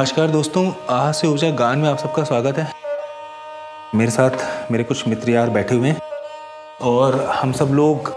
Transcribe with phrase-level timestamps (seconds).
[0.00, 2.66] नमस्कार दोस्तों आज से ऊर्जा गान में आप सबका स्वागत है।
[3.94, 6.00] मेरे साथ मेरे कुछ मित्र यार बैठे हुए हैं
[6.82, 8.12] और हम सब लोग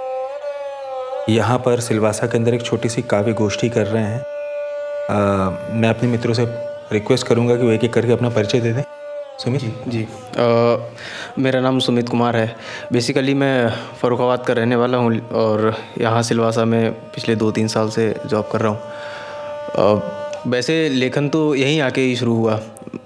[1.29, 4.19] यहाँ पर सिलवासा के अंदर एक छोटी सी काव्य गोष्ठी कर रहे हैं।
[5.09, 6.45] आ, मैं अपने मित्रों से
[6.93, 8.83] रिक्वेस्ट करूँगा कि वो एक एक करके अपना परिचय दे दें।
[9.39, 9.61] सुमित?
[9.61, 10.77] जी, जी। आ,
[11.39, 12.55] मेरा नाम सुमित कुमार है।
[12.93, 13.69] बेसिकली मैं
[14.01, 18.49] फ़रुखाबाद का रहने वाला हूँ और यहाँ सिलवासा में पिछले दो तीन साल से जॉब
[18.51, 22.59] कर रहा हूँ। वैसे लेखन तो यहीं आके ही शुरू हुआ,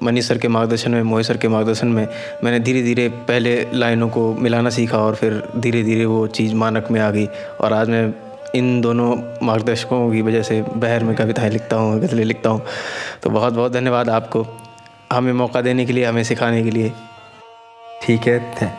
[0.03, 2.07] मनीष सर के मार्गदर्शन में, मोहित सर के मार्गदर्शन में।
[2.43, 6.87] मैंने धीरे धीरे पहले लाइनों को मिलाना सीखा और फिर धीरे धीरे वो चीज़ मानक
[6.91, 7.25] में आ गई।
[7.61, 8.13] और आज मैं
[8.55, 12.61] इन दोनों मार्गदर्शकों की वजह से बहर में कविताएँ लिखता हूँ, गज़लें लिखता हूँ।
[13.23, 14.45] तो बहुत बहुत धन्यवाद आपको,
[15.13, 16.91] हमें मौका देने के लिए, हमें सिखाने के लिए।
[18.03, 18.75] ठीक है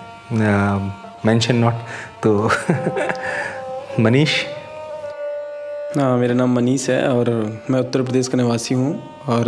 [1.27, 1.75] मेंशन नॉट
[2.23, 2.51] तो
[4.01, 4.33] मनीष
[5.89, 7.29] हाँ मेरा नाम मनीष है और
[7.71, 8.91] मैं उत्तर प्रदेश का निवासी हूँ
[9.29, 9.47] और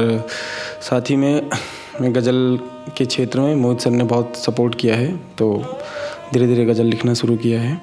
[0.81, 1.51] साथ ही में
[2.01, 2.59] मैं गज़ल
[2.99, 5.51] के क्षेत्र में मोहित सर ने बहुत सपोर्ट किया है तो
[6.33, 7.75] धीरे धीरे गज़ल लिखना शुरू किया है।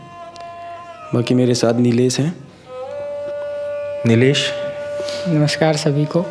[1.14, 2.34] बाकी मेरे साथ नीलेश हैं।
[4.08, 4.50] नीलेश?
[5.28, 6.26] नमस्कार सभी को।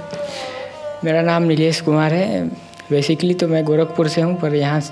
[1.05, 2.45] मेरा नाम नीलेश कुमार है।
[2.91, 4.83] बेसिकली तो मैं गोरखपुर से हूँ पर यहाँ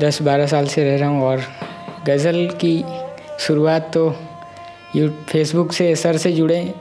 [0.00, 1.42] दस बारह साल से रह रहा हूँ और
[2.06, 2.82] गज़ल की
[3.38, 4.08] शुरुआत तो
[4.96, 6.74] यू फेसबुक से सर से जुड़े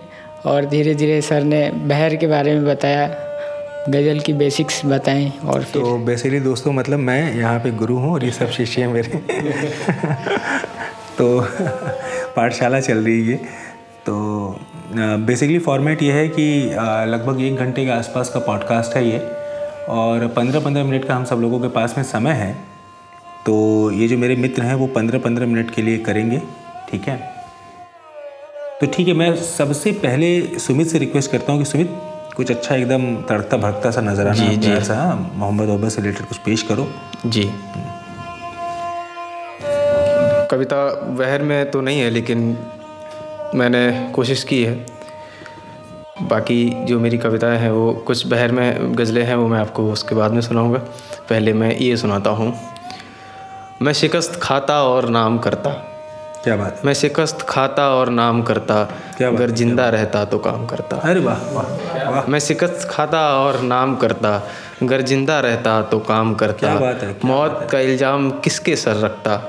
[0.45, 3.07] और धीरे धीरे सर ने बहर के बारे में बताया
[3.89, 8.13] गज़ल की बेसिक्स बताएँ और फिर तो बेसिकली दोस्तों मतलब मैं यहाँ पे गुरु हूँ
[8.13, 9.17] और ये सब शिष्य हैं मेरे।
[11.17, 11.47] तो
[12.35, 13.35] पाठशाला चल रही है
[14.05, 14.15] तो
[14.95, 16.47] बेसिकली फॉर्मेट ये है कि
[17.11, 19.19] लगभग एक घंटे के आसपास का पॉडकास्ट है ये
[19.89, 22.53] और पंद्रह पंद्रह मिनट का हम सब लोगों के पास में समय है।
[23.45, 26.41] तो ये जो मेरे मित्र हैं वो पंद्रह पंद्रह मिनट के लिए करेंगे
[26.91, 27.34] ठीक है?
[28.81, 31.91] तो ठीक है मैं सबसे पहले सुमित से रिक्वेस्ट करता हूँ कि सुमित
[32.35, 34.97] कुछ अच्छा एकदम तड़कता भड़कता सा नज़र आना जी जी। ऐसा
[35.35, 36.87] मोहम्मद ओबर से रिलेटेड कुछ पेश करो।
[37.25, 37.43] जी।
[40.51, 40.83] कविता
[41.19, 42.57] वहर में तो नहीं है लेकिन
[43.55, 44.75] मैंने कोशिश की है।
[46.21, 50.15] बाकी जो मेरी कविताएँ हैं वो कुछ बहर में गज़लें हैं वो मैं आपको उसके
[50.15, 50.79] बाद में सुनाऊँगा।
[51.29, 52.53] पहले मैं ये सुनाता हूँ।
[53.81, 55.81] मैं शिकस्त खाता और नाम करता
[56.45, 58.83] क्या बात मैं शिकस्त खाता और नाम करता
[59.17, 63.95] क्या अगर ज़िंदा रहता तो काम करता। अरे वाह वाह मैं शिकस्त खाता और नाम
[63.95, 64.35] करता
[64.83, 69.41] अगर ज़िंदा रहता तो काम करता। क्या बात है मौत का इल्ज़ाम किसके सर रखता?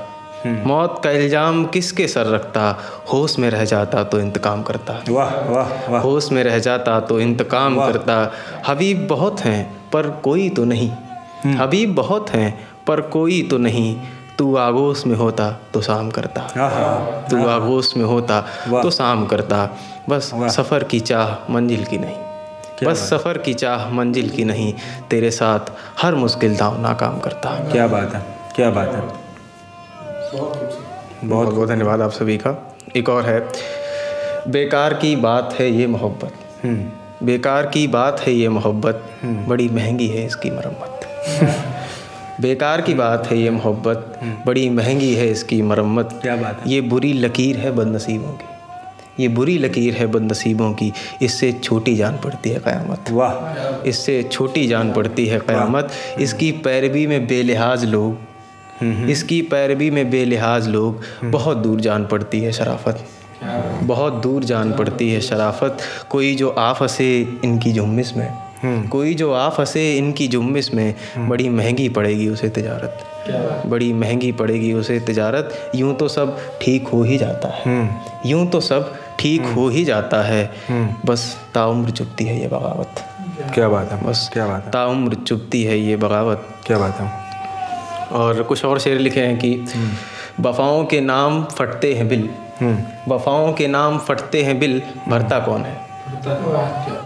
[0.44, 2.64] हम्म। मौत का इल्ज़ाम किसके सर रखता?
[3.12, 7.20] होश में रह जाता तो इंतकाम करता। वाह वाह वाह। होश में रह जाता तो
[7.20, 8.20] इंतकाम करता।
[8.68, 10.90] हबीब बहुत हैं पर कोई तो नहीं।
[11.44, 12.50] हम्म। हबीब बहुत हैं
[12.86, 13.96] पर कोई तो नहीं।
[14.38, 16.40] तू आगोश में होता तो शाम करता।
[17.30, 18.40] तू आगोश में होता
[18.82, 19.76] तो शाम करता।
[20.08, 22.16] बस सफ़र की चाह मंजिल की नहीं।
[22.88, 24.74] बस सफ़र की चाह मंजिल की नहीं।
[25.10, 25.60] तेरे साथ
[26.02, 28.22] हर मुश्किल दाव नाकाम करता। क्या बात है
[28.56, 29.26] क्या बात है।
[31.28, 33.48] बहुत बहुत धन्यवाद आप सभी का। एक और है
[34.48, 36.32] बेकार की बात है ये मोहब्बत।
[36.64, 41.00] हम्म। बेकार की बात है ये मोहब्बत। हम्म। बड़ी महँगी है इसकी मरम्मत।
[42.40, 46.72] बेकार की बात है ये मोहब्बत। हम्म। बड़ी महँगी है इसकी मरम्मत। क्या बात है।
[46.72, 48.44] ये बुरी लकीर है बदनसीबों की।
[49.22, 50.92] ये बुरी लकीर है बदनसीबों की।
[51.22, 57.06] इससे छोटी जान पड़ती है क़यामत। वाह। इससे छोटी जान पड़ती है क़यामत। इसकी पैरवी
[57.06, 58.18] में बेलिहाज लोग।
[58.80, 63.04] हम्म, हम्म। इसकी पैरवी में बेलिहाज लोग। बहुत दूर जान पड़ती है शराफत।
[63.82, 65.78] बहुत दूर जान पड़ती है शराफत।
[66.10, 71.28] कोई जो आ फंसे इनकी जुम्मिस में। कोई जो आ फंसे इनकी जुम्मिस में हम्म।
[71.28, 73.04] बड़ी महँगी पड़ेगी उसे तजारत।
[73.66, 78.46] बड़ी महँगी पड़ेगी उसे तजारत। यूँ तो सब ठीक हो ही जाता है। हम्म। यूँ
[78.46, 80.50] तो सब ठीक हो ही जाता है।
[81.06, 83.04] बस ताउम्र चुपती है ये बगावत।
[83.54, 87.12] क्या बात है। बस क्या बात है। ताउम्र चुपती है ये बगावत। क्या बात है।
[88.12, 89.64] और कुछ और शेर लिखे हैं कि
[90.40, 92.28] वफाओं के नाम फटते हैं बिल।
[93.08, 95.85] वफाओं के नाम फटते हैं बिल। भरता कौन है?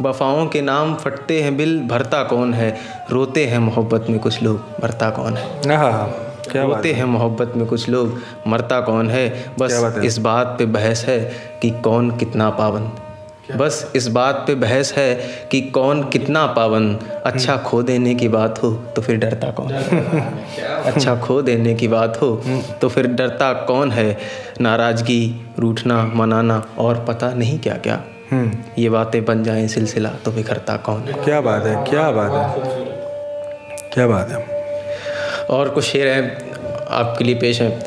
[0.02, 2.76] वफाओं के नाम फटते हैं बिल भरता कौन है?
[3.10, 5.76] रोते हैं मोहब्बत में कुछ लोग भरता कौन है?
[5.76, 6.08] हाँ, हाँ,
[6.52, 9.52] क्या रोते हैं। मोहब्बत में कुछ लोग मरता कौन है?
[9.58, 10.06] बस है?
[10.06, 11.18] इस बात पे बहस है
[11.62, 12.90] कि कौन कितना पाबंद
[13.56, 15.14] बस इस बात पे बहस है
[15.50, 19.72] कि कौन कितना पाबंद अच्छा हम्म। खो देने की बात हो तो फिर डरता कौन
[19.72, 24.18] अच्छा खो देने की बात हो हम्म। तो फिर डरता कौन है?
[24.60, 28.00] नाराज़गी रूठना मनाना और पता नहीं क्या क्या
[28.78, 31.24] ये बातें बन जाएँ सिलसिला तो बिखरता कौन है?
[31.24, 32.64] क्या बात है क्या बात है?
[33.94, 34.44] क्या बात है?
[35.50, 36.52] और कुछ शेर हैं
[36.86, 37.82] आपके लिए पेश हैं।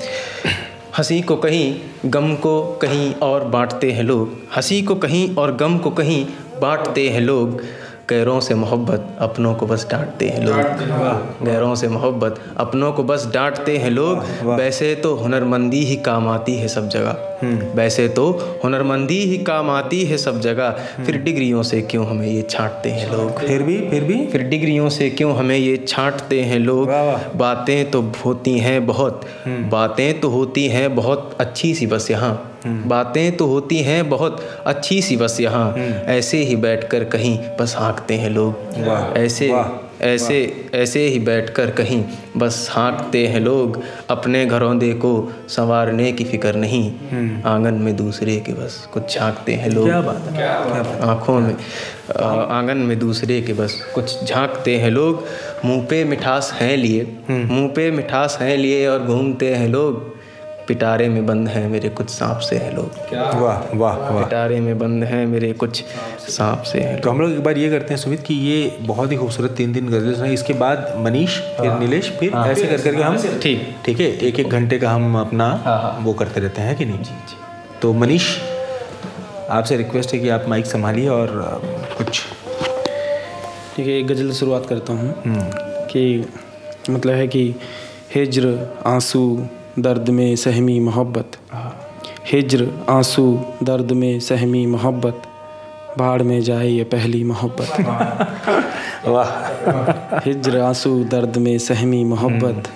[0.98, 1.76] हँसी को कहीं
[2.06, 6.26] गम को कहीं और बांटते हैं लोग। हँसी को कहीं और गम को कहीं
[6.62, 7.62] बांटते हैं लोग।
[8.14, 13.26] गैरों से मोहब्बत अपनों को बस डांटते हैं लोग। गैरों से मोहब्बत अपनों को बस
[13.34, 17.30] डांटते हैं लोग। वैसे तो हुनरमंदी ही काम आती है सब जगह।
[17.76, 18.30] वैसे तो
[18.64, 20.70] हुनरमंदी ही काम आती है सब जगह।
[21.06, 23.40] फिर डिग्रियों से क्यों हमें ये छांटते हैं लोग?
[23.40, 23.78] फिर भी?
[23.90, 24.26] फिर भी?
[24.28, 26.90] फिर डिग्रियों से क्यों हमें ये छांटते हैं लोग।
[27.36, 32.34] बातें तो होती हैं बहुत। बातें तो होती हैं बहुत अच्छी सी बस यहाँ।
[32.66, 35.74] बातें तो होती हैं बहुत अच्छी सी बस यहाँ
[36.08, 39.54] ऐसे ही बैठकर कहीं बस हाँकते हैं लोग। ऐसे
[40.02, 42.04] ऐसे ऐसे ही बैठकर कहीं
[42.38, 45.12] बस हाँकते हैं लोग। अपने घरौंदे को
[45.50, 51.56] संवारने की फ़िक्र नहीं। आँगन में दूसरे के बस कुछ झांकते हैं लोग। आँखों में
[52.16, 55.24] आँगन में दूसरे के बस कुछ झांकते हैं लोग।
[55.66, 60.13] मुँह पे मिठास हैं लिए। मुँह पे मिठास हैं लिए और घूमते हैं लोग।
[60.68, 64.78] पिटारे में बंद हैं मेरे कुछ सांप से हैं लोग। वाह वाह वाह। पिटारे में
[64.80, 65.84] बंद हैं मेरे कुछ
[66.30, 69.12] सांप से हैं तो हम लोग। एक बार ये करते हैं सुमित कि ये बहुत
[69.12, 73.02] ही खूबसूरत तीन दिन गज़ल सुनाई। इसके बाद मनीष फिर नीलेश फिर ऐसे कर करके
[73.02, 76.86] हम ठीक। ठीक है एक एक घंटे का हम अपना वो करते रहते हैं कि
[76.86, 76.98] नहीं?
[76.98, 77.38] जी जी।
[77.82, 78.36] तो मनीष
[79.52, 81.28] आपसे रिक्वेस्ट है कि आप माइक संभालिए और
[81.98, 82.22] कुछ
[83.76, 85.16] ठीक है एक गज़ल से शुरुआत करता हूँ
[85.88, 86.04] कि
[86.90, 87.44] मतलब है कि
[88.16, 89.26] हिज्र आँसू
[89.80, 91.38] दर्द में सहमी मोहब्बत।
[92.32, 95.22] हिज्र आँसू दर्द में सहमी मोहब्बत।
[95.98, 97.82] भाड़ में जाए ये पहली मोहब्बत।
[99.08, 102.70] वाह। हिज्र आँसू दर्द में सहमी मोहब्बत।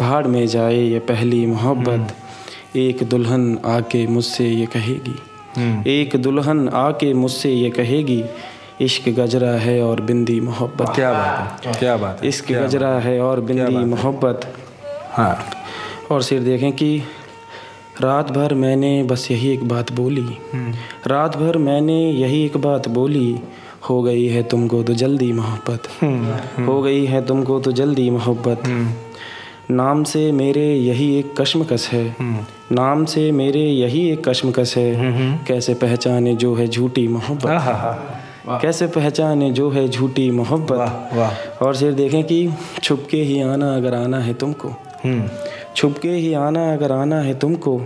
[0.00, 2.14] भाड़ में जाए ये पहली मोहब्बत।
[2.76, 8.24] एक दुल्हन आके मुझसे ये कहेगी। एक दुल्हन आके मुझसे ये कहेगी
[8.80, 13.20] इश्क गजरा है और बिंदी मोहब्बत। क्या बात है क्या बात है इश्क गजरा है
[13.20, 14.54] और बिंदी मोहब्बत।
[15.10, 15.55] हाँ।
[16.10, 17.02] और सिर देखें कि
[18.00, 20.26] रात भर मैंने बस यही एक बात बोली।
[21.06, 23.38] रात भर मैंने यही एक बात बोली
[23.90, 25.88] हो गई है तुमको तो जल्दी मोहब्बत।
[26.68, 28.62] हो गई है तुमको तो जल्दी मोहब्बत।
[29.70, 32.16] नाम से मेरे यही एक कश्मकश है।
[32.72, 34.94] नाम से मेरे यही एक कश्मकश है।
[35.46, 37.50] कैसे पहचाने जो है झूठी मोहब्बत?
[38.62, 41.62] कैसे पहचाने जो है झूठी मोहब्बत?
[41.62, 42.48] और सिर देखें कि
[42.82, 44.76] छुपके ही आना अगर आना है तुमको।
[45.82, 47.80] हम्म छुपके ही आना अगर आना है तुमको।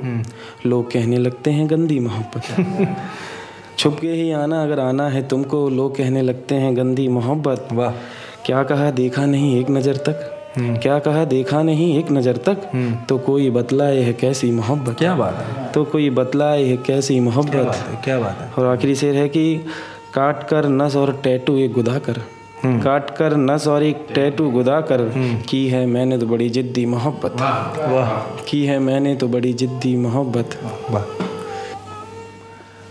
[0.67, 2.43] लोग कहने लगते हैं गंदी मोहब्बत।
[3.79, 7.91] छुपके ही आना अगर आना है तुमको लोग कहने लगते हैं गंदी मोहब्बत। वाह।
[8.47, 10.37] क्या कहा देखा नहीं एक नज़र तक?
[10.59, 12.71] क्या कहा देखा नहीं एक नज़र तक?
[13.09, 14.99] तो कोई बतलाए है कैसी मोहब्बत?
[14.99, 18.01] क्या बात है। तो कोई बतलाए है कैसी मोहब्बत?
[18.05, 19.65] क्या बात है। और आखिरी शेर है कि
[20.15, 24.81] काट कर नस और टैटू एक गुदा कर। काट कर नस और एक टैटू गुदा
[24.81, 25.01] कर
[25.49, 30.59] की है मैंने तो बड़ी जिद्दी मोहब्बत। वाह। की है मैंने तो बड़ी जिद्दी मोहब्बत।
[30.91, 31.05] वाह।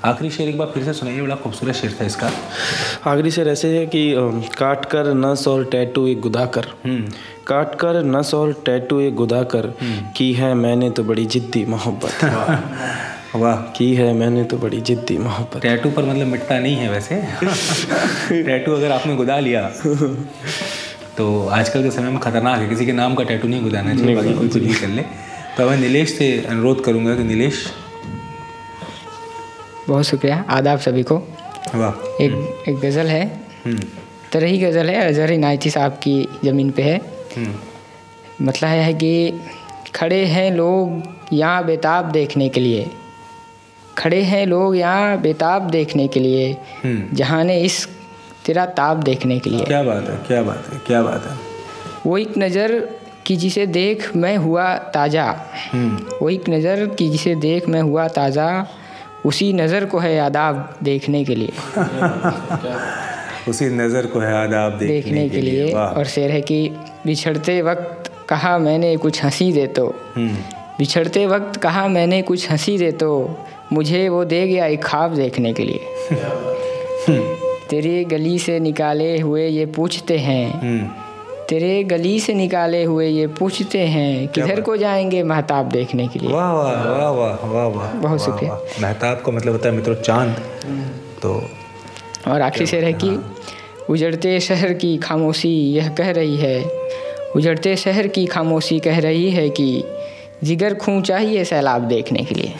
[0.05, 2.31] आखिरी शेर एक बार फिर से सुनाइए बड़ा खूबसूरत शेर था इसका।
[3.05, 4.13] आखिरी शेर ऐसे है कि
[4.57, 6.67] काट कर नस और टैटू एक गुदा कर
[7.47, 9.73] काट कर नस और टैटू एक गुदा कर
[10.17, 12.11] की है मैंने तो बड़ी जिद्दी मोहब्बत।
[13.35, 14.13] वाह की है?
[14.13, 17.15] मैंने तो बड़ी जिद्दी मोहब्बत। टैटू पर मतलब मिटता नहीं है वैसे।
[18.43, 19.61] टैटू अगर आपने गुदा लिया
[21.17, 24.15] तो आजकल के समय में खतरनाक है। किसी के नाम का टैटू नहीं गुदाना चाहिए
[24.15, 25.01] बाकी कोई कुछ भी कर ले।
[25.57, 27.65] तो मैं नीलेश से अनुरोध करूँगा कि नीलेश।
[29.87, 31.17] बहुत शुक्रिया आदाब सभी को।
[31.75, 33.79] वाह। एक एक गज़ल है। हम्म।
[34.31, 36.97] तरह ही गज़ल है अजहर इनायती साहब की ज़मीन पे है।
[37.37, 39.33] हम्म। मतलब है कि
[39.95, 42.89] खड़े हैं लोग यहाँ बेताब देखने के लिए।
[43.99, 47.87] खड़े हैं लोग यहाँ बेताब देखने के लिए जहाँ ने इस
[48.45, 51.37] तेरा ताब देखने के लिए। क्या बात है क्या बात है क्या बात है।
[52.05, 52.89] वो एक नज़र
[53.27, 55.25] कि जिसे देख मैं हुआ ताज़ा।
[55.73, 58.67] हम्म। वो एक नज़र कि जिसे देख मैं हुआ ताज़ा
[59.25, 61.51] उसी नज़र को है आदाब देखने के लिए।
[63.49, 66.69] उसी नज़र को है आदाब देखने, देखने के लिए। वाह। और शेर है कि
[67.05, 70.35] बिछड़ते वक्त कहा मैंने कुछ हँसी दे तो। हम्म।
[70.77, 73.11] बिछड़ते वक्त कहा मैंने कुछ हँसी दे तो।
[73.73, 75.79] मुझे वो दे गया एक ख्वाब देखने के लिए।
[77.69, 80.87] तेरे गली से निकाले हुए ये पूछते हैं। हम्म।
[81.49, 86.29] तेरे गली से निकाले हुए ये पूछते हैं किधर को जाएँगे महताब देखने के लिए।
[86.29, 89.95] वाह वाह वाह वाह वाह वाह बहुत शुक्रिया। महताब मेहताब को मतलब होता है मित्रों
[89.95, 90.35] चाँद।
[91.21, 91.41] तो
[92.27, 93.19] और आखिरी शेर है कि
[93.89, 96.71] उजड़ते शहर की खामोशी यह कह रही है।
[97.35, 99.83] उजड़ते शहर की खामोशी कह रही है कि
[100.43, 102.53] जिगर खूं चाहिए सैलाब देखने के लिए।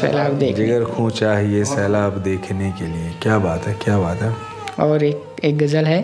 [0.00, 4.32] सैलाब देख जिगर खूं चाहिए सैलाब देखने के लिए। क्या बात है क्या बात है।
[4.80, 6.00] और एक एक गज़ल है।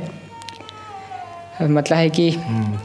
[1.63, 2.29] मतलब है कि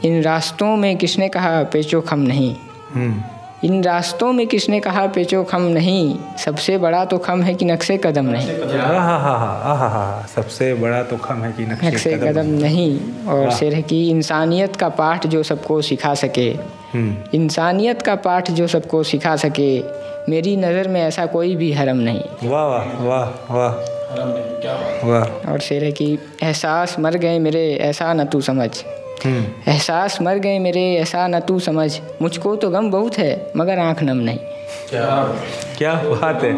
[0.04, 2.56] इन रास्तों में किसने कहा पेचो खम नहीं?
[2.94, 3.22] हम्म।
[3.64, 6.18] इन रास्तों में किसने कहा पेचो खम नहीं?
[6.38, 8.46] सबसे बड़ा तो खम है कि नक्शे कदम नहीं।
[8.78, 13.00] हाँ हाँ हाँ हाँ हाँ हाँ सबसे बड़ा तो खम है कि नक्शे कदम नहीं।
[13.28, 16.81] और शेर है कि इंसानियत का पाठ जो सबको सिखा सके। हम्म
[17.34, 19.72] इंसानियत का पाठ जो सबको सिखा सके
[20.28, 23.90] मेरी नज़र में ऐसा कोई भी हरम नहीं। वाह वाह वाह वाह।
[25.08, 28.70] वाह। और शेर है कि एहसास मर गए मेरे ऐसा न तू समझ।
[29.24, 31.90] हम्म। एहसास मर गए मेरे ऐसा न तू समझ।
[32.22, 34.38] मुझको तो गम बहुत है मगर आँख नम नहीं।
[34.90, 35.06] क्या
[35.78, 36.52] क्या बात है।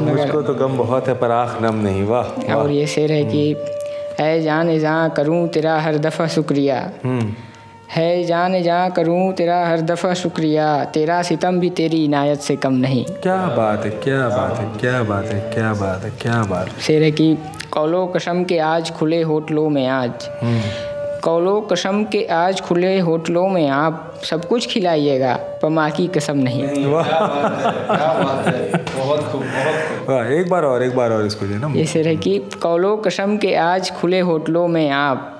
[0.00, 3.54] मुझको तो गम बहुत है पर आँख नम नहीं। वाह और ये शेर है कि
[4.20, 7.34] है जान जहाँ करूँ तेरा हर दफ़ा शुक्रिया। हम्म।
[7.90, 12.72] है जान जा करूँ तेरा हर दफ़ा शुक्रिया। तेरा सितम भी तेरी इनायत से कम
[12.72, 16.68] नहीं। क्या बात है क्या बात है क्या बात है क्या बात है क्या बात
[16.68, 17.36] है। शेर है कि
[17.70, 20.60] कौलो कसम के आज खुले होटलों में आज। हम्म।
[21.20, 26.86] कौलो कसम के आज खुले होटलों में आप सब कुछ खिलाइएगा पमा की कसम नहीं।
[26.86, 27.06] वाह।
[30.32, 33.54] एक बार और एक बार और इसको ना ये शेर है कि कौलो कसम के
[33.54, 35.38] आज खुले होटलों में आप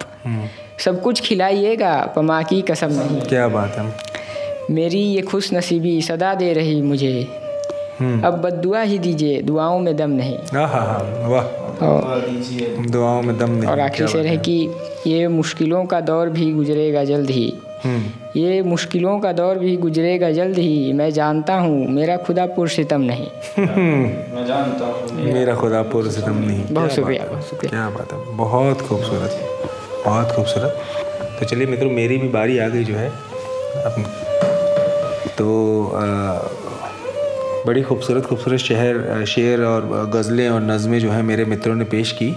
[0.85, 3.93] सब कुछ खिलाइएगा पमा की कसम नहीं। क्या बात है?
[4.71, 7.29] मेरी ये खुश नसीबी सदा दे रही मुझे।
[8.01, 11.59] हम्म। अब बददुआ ही दीजिए दुआओं में दम नहीं। हाँ हाँ हाँ वाह
[12.91, 14.57] दुआओं में दम नहीं और आखिरी शेर है कि
[15.07, 17.53] ये मुश्किलों का दौर भी गुजरेगा जल्द ही।
[17.85, 23.01] हम्म। ये मुश्किलों का दौर भी गुजरेगा जल्द ही। मैं जानता हूँ मेरा खुदा पुरसितम
[23.01, 23.27] नहीं।
[23.59, 28.37] मैं जानता हूँ मेरा खुदा पुर सितम नहीं। बहुत शुक्रिया, बहुत शुक्रिया। क्या बात है
[28.37, 30.81] बहुत खूबसूरत। बहुत खूबसूरत।
[31.41, 33.09] तो चलिए मित्रों मेरी भी बारी आ गई जो है।
[33.85, 34.05] अब
[35.39, 35.49] तो
[35.87, 36.05] आ,
[37.67, 42.13] बड़ी खूबसूरत खूबसूरत शहर शेर और गज़लें और नज़में जो है मेरे मित्रों ने पेश
[42.13, 42.31] की।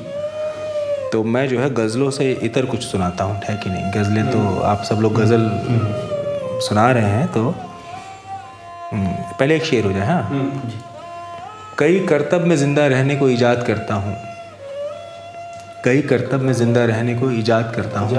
[1.12, 3.91] तो मैं जो है गज़लों से इतर कुछ सुनाता हूँ है कि नहीं?
[3.91, 5.50] गज़लें तो आप सब लोग गज़ल
[6.67, 7.43] सुना रहे हैं तो
[8.91, 9.08] हम्म,
[9.39, 10.51] पहले एक शेर हो जाए हाँ?
[11.79, 14.15] कई करतब में ज़िंदा रहने को ईजाद करता हूँ।
[15.85, 18.17] कई कर्तव्य में ज़िंदा रहने को ईजाद करता हूँ।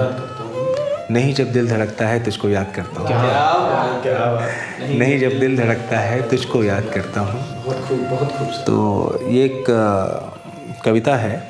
[1.11, 3.09] नहीं जब दिल धड़कता है तुझको याद करता हूँ।
[4.99, 7.41] नहीं जब दिल धड़कता है तुझको याद करता हूँ।
[8.65, 8.75] तो
[9.29, 9.65] ये एक
[10.85, 11.43] कविता है।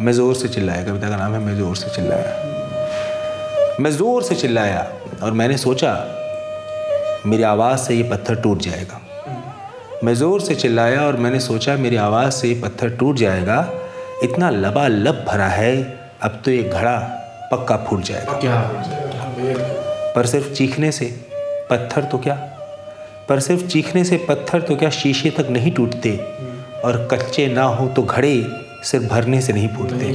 [0.00, 4.34] मैं ज़ोर से चिल्लाया कविता का नाम है मैं ज़ोर से चिल्लाया। मैं ज़ोर से
[4.34, 4.86] चिल्लाया
[5.22, 5.92] और मैंने सोचा
[7.26, 9.00] मेरी आवाज़ से ये पत्थर टूट जाएगा।
[10.04, 13.60] मैं ज़ोर से चिल्लाया और मैंने सोचा मेरी आवाज़ से ये पत्थर टूट जाएगा।
[14.24, 15.74] इतना लबालब भरा है
[16.22, 16.96] अब तो ये घड़ा
[17.52, 18.60] पक्का फूट जाएगा। क्या
[20.16, 21.06] पर सिर्फ़ चीखने से
[21.70, 22.34] पत्थर तो क्या?
[23.28, 26.16] पर सिर्फ़ चीखने से पत्थर तो क्या शीशे तक नहीं टूटते?
[26.84, 28.34] और कच्चे ना हो तो घड़े
[28.84, 30.12] सिर्फ़ भरने से नहीं फूटते।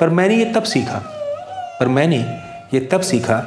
[0.00, 1.02] पर मैंने ये तब सीखा
[1.80, 2.18] पर मैंने
[2.74, 3.42] ये तब सीखा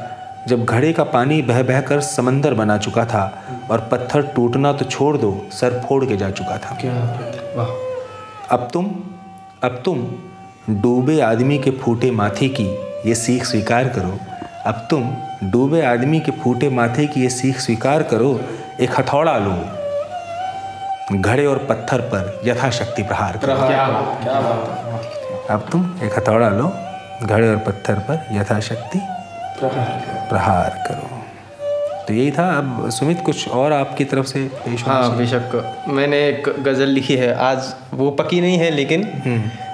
[0.47, 3.23] जब घड़े का पानी बह बह कर समंदर बना चुका था
[3.71, 6.77] और पत्थर टूटना तो छोड़ दो सर फोड़ के जा चुका था।
[8.53, 8.85] अब तुम
[9.63, 9.99] अब तुम
[10.81, 12.65] डूबे आदमी के फूटे माथे की
[13.05, 14.17] ये सीख स्वीकार करो।
[14.65, 15.03] अब तुम
[15.51, 18.29] डूबे आदमी के फूटे माथे की ये सीख स्वीकार करो
[18.81, 19.55] एक हथौड़ा लो।
[21.19, 23.55] घड़े और पत्थर पर यथाशक्ति प्रहार करो।
[25.53, 26.71] अब तुम एक हथौड़ा लो
[27.23, 28.99] घड़े और पत्थर पर यथाशक्ति
[30.29, 31.12] प्रहार करो।
[32.07, 36.49] तो यही था। अब सुमित कुछ और आपकी तरफ़ से पेश हाँ बेशक। मैंने एक
[36.63, 39.03] गज़ल लिखी है। आज वो पकी नहीं है लेकिन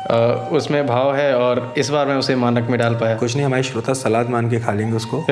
[0.09, 0.15] अ,
[0.51, 3.63] उसमें भाव है और इस बार मैं उसे मानक में डाल पाया। कुछ नहीं हमारे
[3.63, 5.21] श्रोता सलाद मान के खा लेंगे उसको।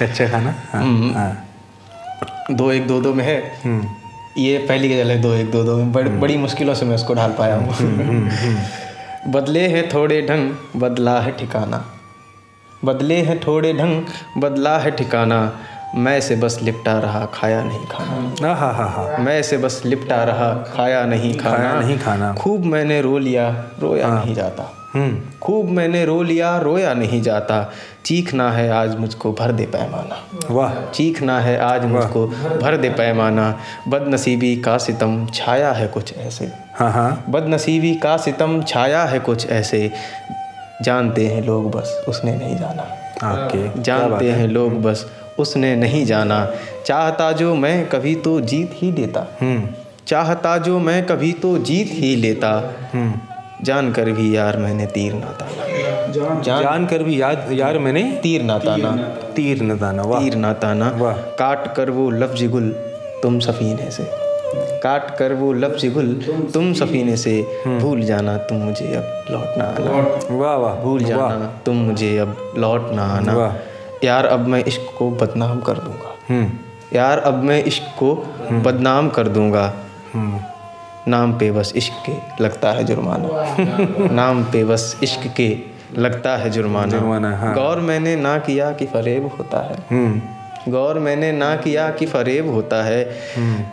[0.00, 0.54] अच्छा खाना?
[0.72, 3.88] हाँ हाँ। दो एक दो दो में है। हम्म,
[4.38, 7.14] ये पहली गज़ल है दो एक दो दो में। बड़, बड़ी मुश्किलों से मैं उसको
[7.14, 8.30] ढाल पाया हूँ।
[9.32, 11.84] बदले हैं थोड़े ढंग बदला है ठिकाना।
[12.84, 14.02] बदले हैं थोड़े ढंग
[14.42, 15.38] बदला है ठिकाना।
[15.96, 19.82] मैं से बस लिपटा रहा खाया नहीं खाना। हाँ हाँ हाँ हाँ। मैं से बस
[19.84, 24.76] लिपटा रहा खाया नहीं खाना। खाया नहीं खाना। खूब मैंने रो लिया रोया नहीं जाता।
[24.94, 27.72] हम्म। खूब मैंने रो लिया रोया नहीं जाता।
[28.04, 32.26] चीखना है आज मुझको भर दे पैमाना। वाह। चीखना है आज मुझको
[32.62, 33.58] भर दे पैमाना।
[33.88, 39.50] बदनसीबी का सितम छाया है कुछ ऐसे। हाँ हाँ। बदनसीबी का सितम छाया है कुछ
[39.50, 39.92] ऐसे।
[40.82, 42.82] जानते हैं लोग बस उसने नहीं जाना।
[43.22, 46.50] आपके जानते हैं लोग बस उसने नहीं जाना।
[46.86, 49.68] चाहता जो मैं कभी तो जीत ही लेता। हम्म।
[50.06, 53.14] चाहता जो मैं कभी तो जीत ही लेता। हम्म।
[53.64, 55.64] जान कर भी यार मैंने तीर ना ताना।
[56.12, 58.90] जान। जान। कर भी याद यार मैंने तीर ना ताना।
[59.36, 62.68] तीर न दाना वाह। तीर ना ताना। वाह। काट कर वो लफ्ज गुल
[63.22, 64.24] तुम सफीने से।
[64.80, 66.20] काट कर वो लफ्ज गुल
[66.54, 71.76] तुम सफीने से। भूल जाना तुम मुझे अब लौटना आना। वाह वाह। भूल जाना तुम
[71.76, 73.73] मुझे अब लौटना आना। वाह।
[74.04, 76.50] यार अब मैं इश्क को बदनाम कर दूँगा। हम्म।
[76.96, 78.14] यार अब मैं इश्क को
[78.52, 79.74] बदनाम कर दूँगा।
[80.14, 80.40] हम्म।
[81.10, 83.28] नाम पे बस इश्क के लगता है जुर्माना।
[84.14, 85.58] नाम पे बस इश्क के
[85.98, 90.22] लगता है जुर्माना। जुर्माना, हाँ। गौर मैंने ना किया कि फरेब होता है। हम्म।
[90.68, 93.04] गौर मैंने ना किया कि फरेब होता है।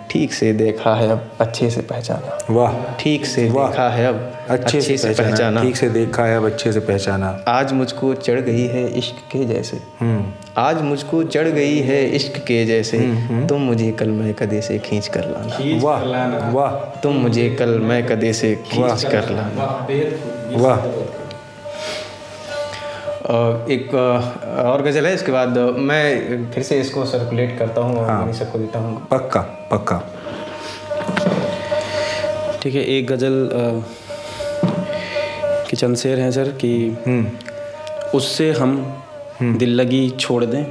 [0.10, 4.33] ठीक से देखा है अब अच्छे से पहचाना। वाह। ठीक से वाह। देखा है अब
[4.50, 8.67] अच्छे से पहचाना। ठीक से देखा है अब अच्छे से पहचाना। आज मुझको चढ़ गई
[8.67, 10.25] है इश्क के जैसे। हम्म।
[10.57, 13.00] आज मुझको चढ़ गई है इश्क के जैसे।
[13.50, 18.05] तुम मुझे कल मैं कदे से खींच कर लाना। वाह वाह। तुम मुझे कल मैं
[18.07, 19.88] कदे से खींच कर लाना।
[20.51, 20.77] वाह
[23.22, 28.40] एक और गज़ल है इसके बाद मैं फिर से इसको सर्कुलेट करता हूँ और मनीष
[28.40, 30.01] सबको देता हूँ। पक्का पक्का।
[32.62, 33.50] ठीक है एक गज़ल
[35.70, 36.74] के चंद शेर हैं सर कि
[37.08, 38.75] हम्म। उससे हम
[39.42, 40.63] दिल लगी छोड़ दें।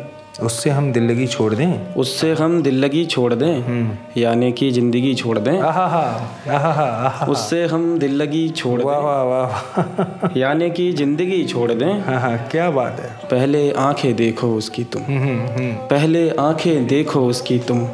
[0.42, 1.94] उससे हम दिल लगी छोड़ दें?
[1.94, 3.96] उससे हम दिल लगी छोड़ दें?
[4.16, 5.58] यानी कि ज़िंदगी छोड़ दें?
[5.60, 11.70] आहा हा हा उससे हम दिल लगी छोड़ वाह वाह वाह यानी कि ज़िंदगी छोड़
[11.72, 11.92] दें?
[12.00, 17.26] हाँ हाँ क्या बात है। पहले आँखें देखो उसकी तुम। हम्म हम्म पहले आँखें देखो
[17.26, 17.86] उसकी तुम।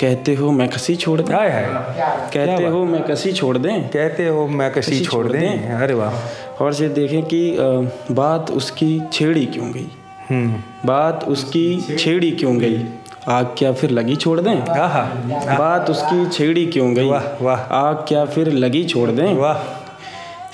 [0.00, 1.34] कहते हो मैं कसी छोड़ दें?
[1.34, 1.50] हाय
[2.34, 3.88] कहते हो। मैं कसी छोड़ दें?
[3.88, 7.42] कहते हो मैं कशी छोड़ दें। अरे वाह। और से देखें कि
[8.14, 9.80] बात उसकी छेड़ी क्यों गई?
[9.80, 9.99] हम्म
[10.86, 12.84] बात उसकी छेड़ी क्यों गई?
[13.28, 14.60] आग क्या फिर लगी छोड़ दें?
[14.60, 15.02] आहा
[15.58, 17.08] बात उसकी छेड़ी क्यों गई?
[17.08, 19.34] वाह, वाह। आग क्या फिर लगी छोड़ दें?
[19.34, 19.58] वाह।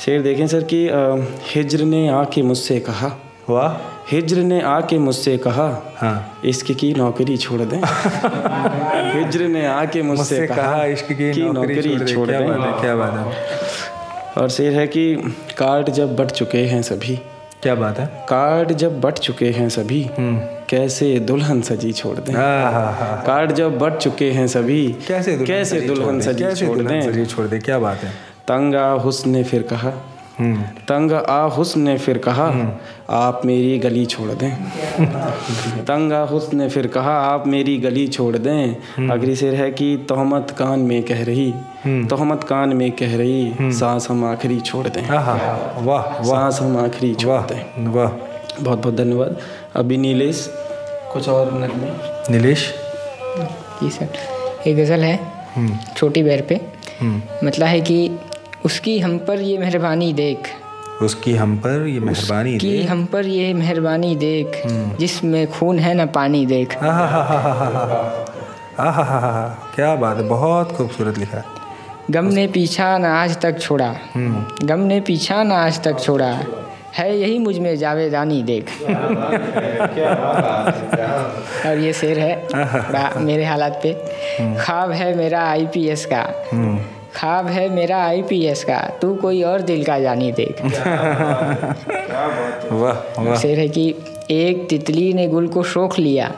[0.04, 0.88] शेर देखें सर कि
[1.54, 3.12] हिज्र ने आके मुझसे कहा।
[3.50, 7.80] वाह। हिज्र ने आके मुझसे कहा हाँ। इश्क की नौकरी छोड़ दें?
[9.20, 13.12] हिज्र ने आके मुझसे कहा इश्क की नौकरी छोड़ दे। क्या बात है क्या बात
[13.12, 13.34] है।
[14.38, 15.14] और शेर है कि
[15.58, 17.18] कार्ड जब बट चुके हैं सभी
[17.66, 18.06] क्या बात है?
[18.28, 22.34] कार्ड जब बट चुके हैं सभी हम्म। कैसे दुल्हन सजी छोड़ दें?
[23.26, 27.26] कार्ड जब बट चुके हैं सभी कैसे दुल्हन कैसे दुल्हन सजी छोड़ दें?
[27.26, 27.58] छोड़ दे?
[27.58, 28.10] क्या बात है?
[28.48, 29.92] तंगा हुस्न ने फिर कहा
[30.40, 32.46] तंग आ हुस्न ने फिर कहा
[33.10, 34.50] आप मेरी गली छोड़ दें।
[35.84, 40.54] तंगा हुस्न ने फिर कहा आप मेरी गली छोड़ दें। अगली शेर है कि तोहमत
[40.58, 41.52] कान में कह रही
[42.06, 45.32] तोहमत कान में कह रही सांस हम आखिरी छोड़ दें। वाह
[45.80, 48.08] वाह। सांस हम आखिरी छोड़ दें। वाह।
[48.60, 49.36] बहुत बहुत धन्यवाद।
[49.76, 50.46] अभी नीलेश
[51.12, 51.90] कुछ और नगमे?
[52.32, 52.72] नीलेश?
[53.82, 54.08] जी सर
[54.66, 55.18] ये गज़ल है
[55.96, 56.60] छोटी बैर पे।
[57.44, 58.08] मतलब है कि
[58.64, 60.38] उसकी हम पर ये मेहरबानी देख।
[61.02, 64.62] उसकी हम पर ये मेहरबानी कि दे हम पर ये मेहरबानी देख।
[64.98, 66.76] जिसमें खून है ना पानी देख।
[69.74, 71.44] क्या बात है बहुत खूबसूरत लिखा है।
[72.10, 73.94] गम ने पीछा ना आज तक छोड़ा।
[74.62, 76.44] गम ने पीछा ना आज तक छोड़ा।
[76.94, 78.70] है यही मुझमें जावेदानी देख।
[81.66, 83.92] और ये शेर है मेरे हालात पे।
[84.60, 86.22] ख्वाब है मेरा आईपीएस का।
[87.16, 90.62] ख्वाब है मेरा आईपीएस का। तू कोई और दिल का जानी देख।
[92.72, 93.94] वाह वाह। शेर है कि
[94.30, 96.32] एक तितली ने गुल को शोख लिया।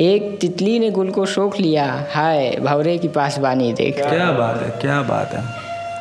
[0.00, 4.80] एक तितली ने गुल को शोख लिया। हाय भवरे की पासबानी देख। क्या बात है
[4.80, 5.44] क्या बात है।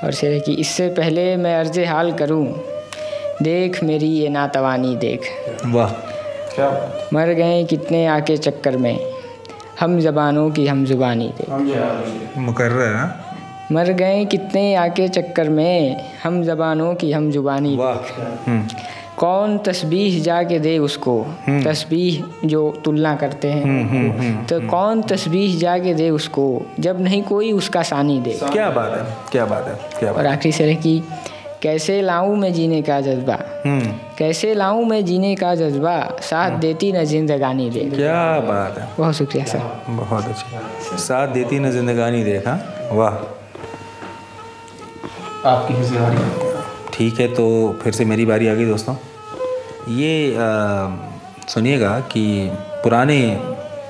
[0.03, 2.63] और शेर है कि इससे पहले मैं अर्ज़ हाल करूँ।
[3.41, 5.21] देख मेरी ये नातवानी देख।
[5.65, 5.89] वाह।
[6.55, 8.99] क्या मर गए कितने आके चक्कर में।
[9.79, 11.49] हम जबानों की हम जुबानी देख।
[12.37, 12.93] मुकर्र है?
[12.93, 13.26] ना
[13.71, 16.05] मर गए कितने आके चक्कर में?
[16.23, 17.95] हम जबानों की हम जुबानी। वाह।
[18.47, 18.67] हम्म।
[19.17, 21.25] कौन तस्बीह जाके दे उसको?
[21.49, 26.61] तस्बीह जो तुलना करते हैं। तो कौन तस्बीह जाके दे उसको?
[26.79, 30.31] जब नहीं कोई उसका सानी दे। क्या बात है क्या बात है क्या बात और
[30.31, 31.03] आखिरी शेर है कि
[31.61, 33.39] कैसे लाऊं मैं जीने का जज्बा?
[33.65, 36.17] हम्म। कैसे लाऊं मैं जीने का जज्बा?
[36.21, 41.59] साथ देती न जिंदगानी दे क्या बात है। बहुत शुक्रिया सर। बहुत अच्छा। साथ देती
[41.59, 43.36] न जिंदगानी देखा वाह।
[45.47, 46.17] आपकी हिस्सेदारी
[46.93, 47.45] ठीक है तो
[47.81, 48.95] फिर से मेरी बारी आ गई दोस्तों।
[49.95, 50.35] ये
[51.49, 52.23] सुनिएगा कि
[52.83, 53.19] पुराने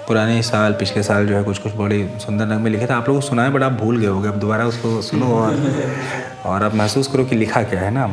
[0.07, 3.21] पुराने साल पिछले साल जो है कुछ कुछ बड़े सुंदर नगमे लिखे थे। आप लोगों
[3.21, 5.55] को सुनाए बट आप भूल गए होगे। अब दोबारा उसको सुनो और
[6.45, 8.05] और अब महसूस करो कि लिखा क्या है ना।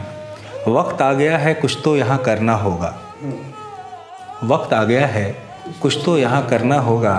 [0.69, 2.95] वक्त आ गया है कुछ तो यहाँ करना होगा।
[4.45, 5.25] वक्त आ गया है
[5.83, 7.15] कुछ तो यहाँ करना होगा।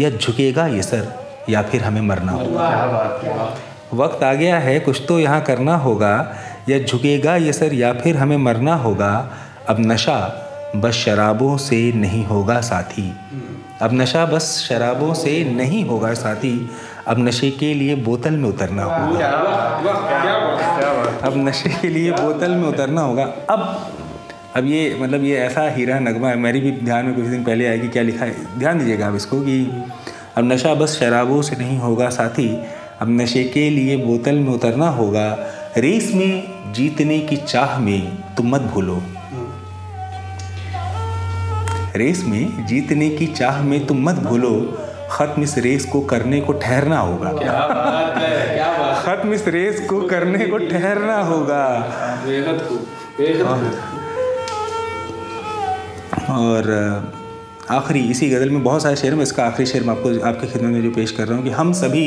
[0.00, 1.12] या झुकेगा ये सर
[1.48, 3.54] या फिर हमें मरना होगा।
[3.96, 6.14] वक्त आ गया है कुछ तो यहाँ करना होगा।
[6.68, 9.12] या झुकेगा ये सर या फिर हमें मरना होगा।
[9.68, 10.20] अब नशा
[10.76, 13.12] बस शराबों से नहीं होगा साथी।
[13.82, 16.70] अब नशा बस शराबों से नहीं होगा साथी।
[17.08, 19.28] अब नशे के लिए बोतल में उतरना होगा।
[21.22, 23.92] अब नशे के लिए बोतल में उतरना होगा। अब
[24.56, 27.66] अब ये मतलब ये ऐसा हीरा नगमा है मेरी भी ध्यान में कुछ दिन पहले
[27.66, 29.84] आया कि क्या लिखा है। ध्यान दीजिएगा आप इसको कि
[30.36, 32.48] अब नशा बस शराबों से नहीं होगा साथी।
[33.00, 35.26] अब नशे के लिए बोतल में उतरना होगा।
[35.76, 39.02] रेस में जीतने की चाह में तुम मत भूलो।
[41.96, 44.52] रेस में जीतने की चाह में तुम मत भूलो।
[45.10, 49.46] खत्म इस रेस को करने को ठहरना होगा। क्या बात है क्या बात खत्म इस
[49.48, 51.64] रेस को करने को ठहरना होगा।
[56.30, 56.70] और
[57.70, 60.72] आखिरी इसी गज़ल में बहुत सारे शेर में इसका आखिरी शेर मैं आपको आपके खिदमत
[60.72, 62.06] में जो पेश कर रहा हूँ कि हम सभी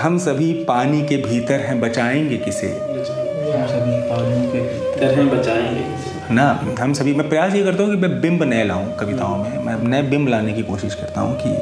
[0.00, 2.66] हम सभी पानी के भीतर हैं बचाएँगे किसे?
[2.66, 4.60] हम सभी पानी के
[4.98, 6.44] तरह बचाएँगे ना
[6.80, 9.76] हम सभी मैं प्रयास ये करता हूँ कि मैं बिंब नए लाऊं कविताओं में। मैं
[9.88, 11.56] नए बिंब लाने की कोशिश करता हूँ कि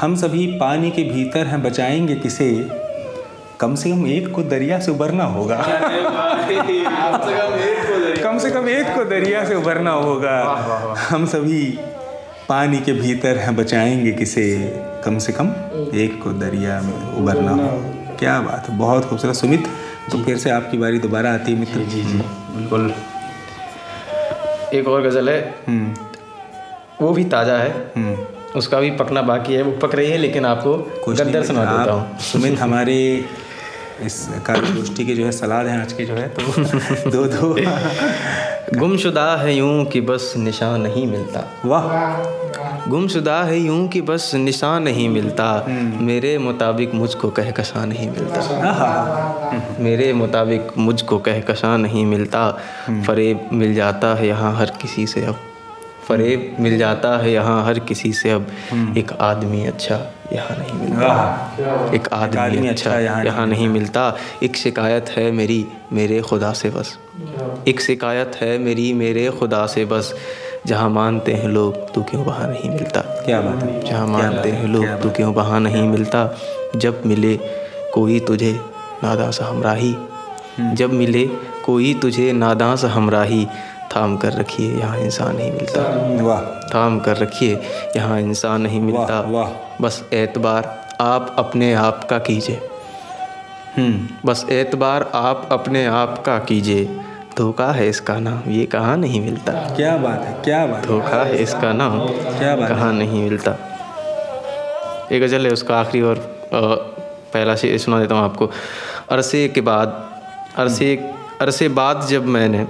[0.00, 2.50] हम सभी पानी के भीतर हैं बचाएँगे किसे?
[3.60, 5.56] कम से कम एक को दरिया से उबरना होगा।
[8.22, 10.38] कम से कम एक को दरिया से उबरना होगा।
[11.08, 11.64] हम सभी
[12.48, 14.46] पानी के भीतर हैं बचाएँगे किसे?
[15.04, 15.48] कम से कम
[15.94, 17.68] एक को दरिया में उबरना हो।
[18.18, 19.66] क्या बात है बहुत खूबसूरत। सुमित
[20.12, 22.18] तो फिर से आपकी बारी दोबारा आती है मित्र। जी जी
[22.56, 22.92] बिल्कुल।
[24.74, 25.94] एक और गज़ल है। हम्म।
[27.00, 28.16] वो भी ताज़ा है। हम्म।
[28.58, 30.76] उसका भी पकना बाकी है वो पक रही है लेकिन आपको
[31.08, 32.96] गद्दर सुना देता हूँ। सुमित हमारे
[34.04, 37.54] इस कार्य गोष्ठी के जो है सलाद हैं आज के जो है तो दो दो।
[38.78, 41.88] गुमशुदा है यूँ कि बस निशान नहीं मिलता। वाह।
[42.88, 45.64] गुमशुदा है यूँ कि बस निशान नहीं मिलता।
[46.00, 52.50] मेरे मुताबिक मुझको कहकशा नहीं मिलता। मेरे मुताबिक मुझको कहकशा नहीं मिलता।
[53.06, 55.36] फरेब मिल जाता है यहाँ हर किसी से अब।
[56.08, 58.46] फरेब मिल जाता है यहाँ हर किसी से अब।
[58.98, 60.00] एक आदमी अच्छा
[60.32, 66.20] यहाँ नहीं मिलता। एक आदमी अच्छा यहाँ यहाँ नहीं मिलता। एक शिकायत है मेरी मेरे
[66.20, 66.98] खुदा से बस।
[67.68, 70.14] एक शिकायत है मेरी मेरे खुदा से बस।
[70.70, 73.00] जहाँ मानते हैं लोग तू क्यों वहाँ नहीं मिलता?
[73.00, 73.84] क्या बात है?
[73.84, 74.68] जहाँ मानते हैं?
[74.68, 76.36] लोग तू क्यों वहाँ नहीं मिलता?
[76.76, 77.36] जब मिले
[77.94, 78.60] कोई तुझे
[79.02, 79.96] नादा सा हमराही
[80.60, 81.26] जब मिले
[81.66, 83.46] कोई तुझे नादा सा हमराही।
[83.96, 85.80] थाम कर रखिए यहाँ इंसान नहीं मिलता।
[86.24, 87.60] वाह। थाम कर रखिए
[87.96, 92.60] यहाँ इंसान नहीं मिलता। वाह। बस एतबार आप अपने आप का कीजिए।
[93.76, 97.00] हम्म। बस एतबार आप अपने आप का कीजिए।
[97.40, 101.36] धोखा है इसका नाम ये कहाँ नहीं मिलता। क्या बात है क्या बात धोखा है
[101.42, 103.56] इसका नाम क्या बात कहाँ नहीं मिलता।
[105.12, 106.18] एक गज़ल है उसका आखिरी और
[106.54, 108.50] पहला से सुना देता हूँ आपको।
[109.10, 109.96] अरसे के बाद
[110.58, 110.94] अरसे
[111.40, 112.66] अरसे बाद जब मैंने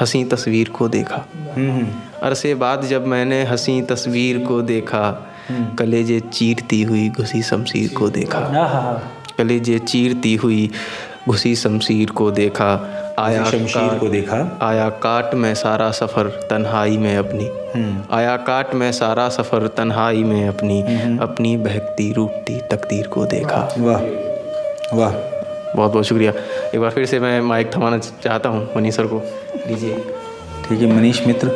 [0.00, 1.24] हँसी तस्वीर को देखा।
[1.56, 1.86] हम्म हम्म।
[2.22, 5.04] अरसे बाद जब मैंने हँसी तस्वीर को देखा
[5.78, 8.40] कलेजे चीरती हुई घुसी शमशीर को देखा।
[9.38, 10.70] कलेजे चीरती हुई
[11.28, 12.74] घुसी शमशीर को देखा
[13.18, 17.48] आया शमशीर को देखा। आया काट में सारा सफ़र तन्हाई में अपनी।
[18.16, 20.80] आया काट में सारा सफ़र तन्हाई में अपनी।
[21.22, 24.00] अपनी बहकती रूठती तकदीर को देखा। वाह
[24.96, 25.12] वाह।
[25.76, 26.32] बहुत बहुत शुक्रिया।
[26.74, 29.22] एक बार फिर से मैं माइक थमाना चाहता हूँ मनीष सर को।
[29.68, 29.94] लीजिए
[30.68, 31.50] ठीक है मनीष मित्र।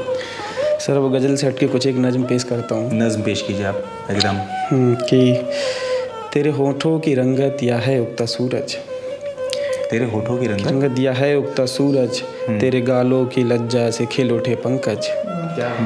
[0.80, 3.84] सर वो गज़ल से हटके कुछ एक नज़म पेश करता हूँ। नज्म पेश कीजिए आप
[4.10, 4.36] एकदम।
[4.70, 5.48] हम्म, कि
[6.32, 8.76] तेरे होठों की रंगत या है उगता सूरज।
[9.90, 12.22] तेरे होठों की रंगत। रंगत या है उगता सूरज।
[12.60, 15.08] तेरे गालों की लज्जा से खिल उठे पंकज।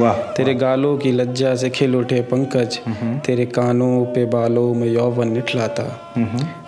[0.01, 2.79] वाह तेरे गालों की लज्जा से खिल उठे पंकज।
[3.27, 6.15] तेरे कानों पे बालों में यौवन निठलाता।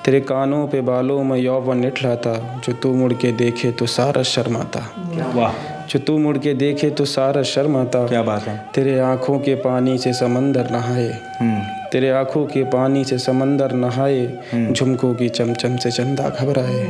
[0.04, 4.92] तेरे कानों पे बालों में यौवन निठलाता। जो तू मुड़ के देखे तो सारा शर्माता।
[5.34, 5.52] वाह।
[5.90, 9.98] जो तू मुड़ के देखे तो सारा शर्माता। क्या बात है। तेरे आँखों के पानी
[9.98, 14.38] से समंदर नहाए। हम्म। तेरे आँखों के पानी से समंदर नहाए
[14.72, 16.84] झुमकों की चमचम से चंदा घबराए।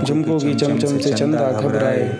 [0.00, 2.16] झुमकों की चमचम से चंदा घबराए।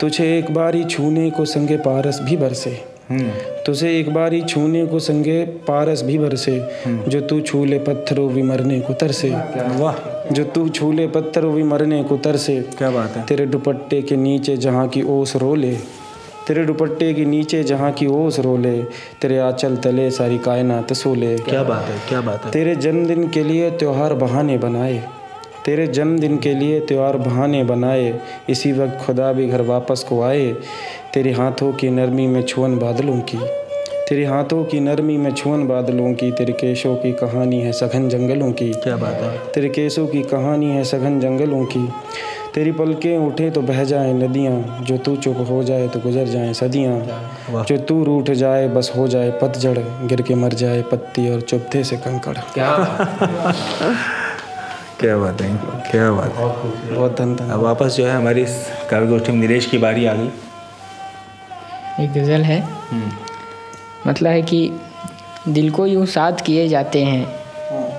[0.00, 3.28] तुझे एक बारी छूने को संगे पारस भी बरसे। हम्म।
[3.66, 8.80] तुझे एक बारी छूने को संगे पारस भी बरसे। जो तू छूले पत्थरों भी मरने
[8.80, 9.30] को तरसे।
[9.76, 14.16] वाह। जो तू छूले पत्थरों भी मरने को तरसे। क्या बात है। तेरे दुपट्टे के
[14.16, 16.03] नीचे जहाँ की ओस रोले
[16.48, 18.82] तेरे दुपट्टे के नीचे जहाँ की ओस रोले
[19.22, 23.44] तेरे आंचल तले सारी कायनात सोले। क्या बात है क्या बात है। तेरे जन्मदिन के
[23.44, 25.02] लिए त्यौहार बहाने बनाए
[25.64, 30.52] तेरे जन्मदिन के लिए त्यौहार बहाने बनाए इसी वक्त खुदा भी घर वापस को आए
[31.14, 33.38] तेरे हाथों की नरमी में छुअन बादलों की।
[34.08, 38.52] तेरे हाथों की नरमी में छुअन बादलों की तेरे केशों की कहानी है सघन जंगलों
[38.52, 41.88] की। क्या बात है। तेरे केशों की कहानी है सघन जंगलों की।
[42.54, 46.54] तेरी पलकें उठे तो बह जाए नदियाँ। जो तू चुप हो जाए तो गुजर जाए
[46.54, 51.40] सदियाँ। जो तू रूठ जाए बस हो जाए पतझड़। गिर के मर जाए पत्ती और
[51.40, 53.20] चुपते से कंकड़। क्या बात
[55.40, 55.58] है।
[55.90, 58.44] क्या बात है बहुत धन धन अब वापस जो है हमारी
[58.90, 60.30] काव्य गोष्ठी में नीलेश की बारी आ गई।
[62.04, 62.68] एक गज़ल है।
[64.06, 64.72] मतलब है कि
[65.48, 67.26] दिल को यूँ साथ किए जाते हैं।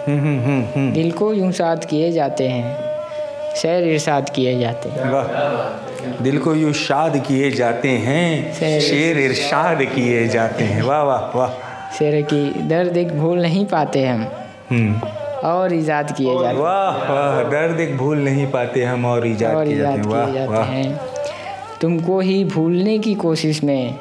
[0.07, 2.84] हम्म हम्म हम्म हम्म। दिल को यूँ साथ किए जाते हैं।
[3.61, 5.25] सैर इरसाद किए जाते हैं। वाह।
[6.23, 11.37] दिल को यूँ शाद किए जाते हैं शेर- शेर इरशाद किए जाते हैं। वाह वाह
[11.37, 11.49] वाह।
[11.97, 14.27] शेर की दर्द एक भूल नहीं पाते हम।
[14.71, 15.01] हम्म।
[15.47, 19.77] और ईजाद किए जाते वाह वाह। दर्द एक भूल नहीं पाते हम और ईजाद किए
[19.77, 20.99] जाते हैं। वाह जाते वाह। हैं।
[21.81, 23.95] तुमको ही भूलने की कोशिश में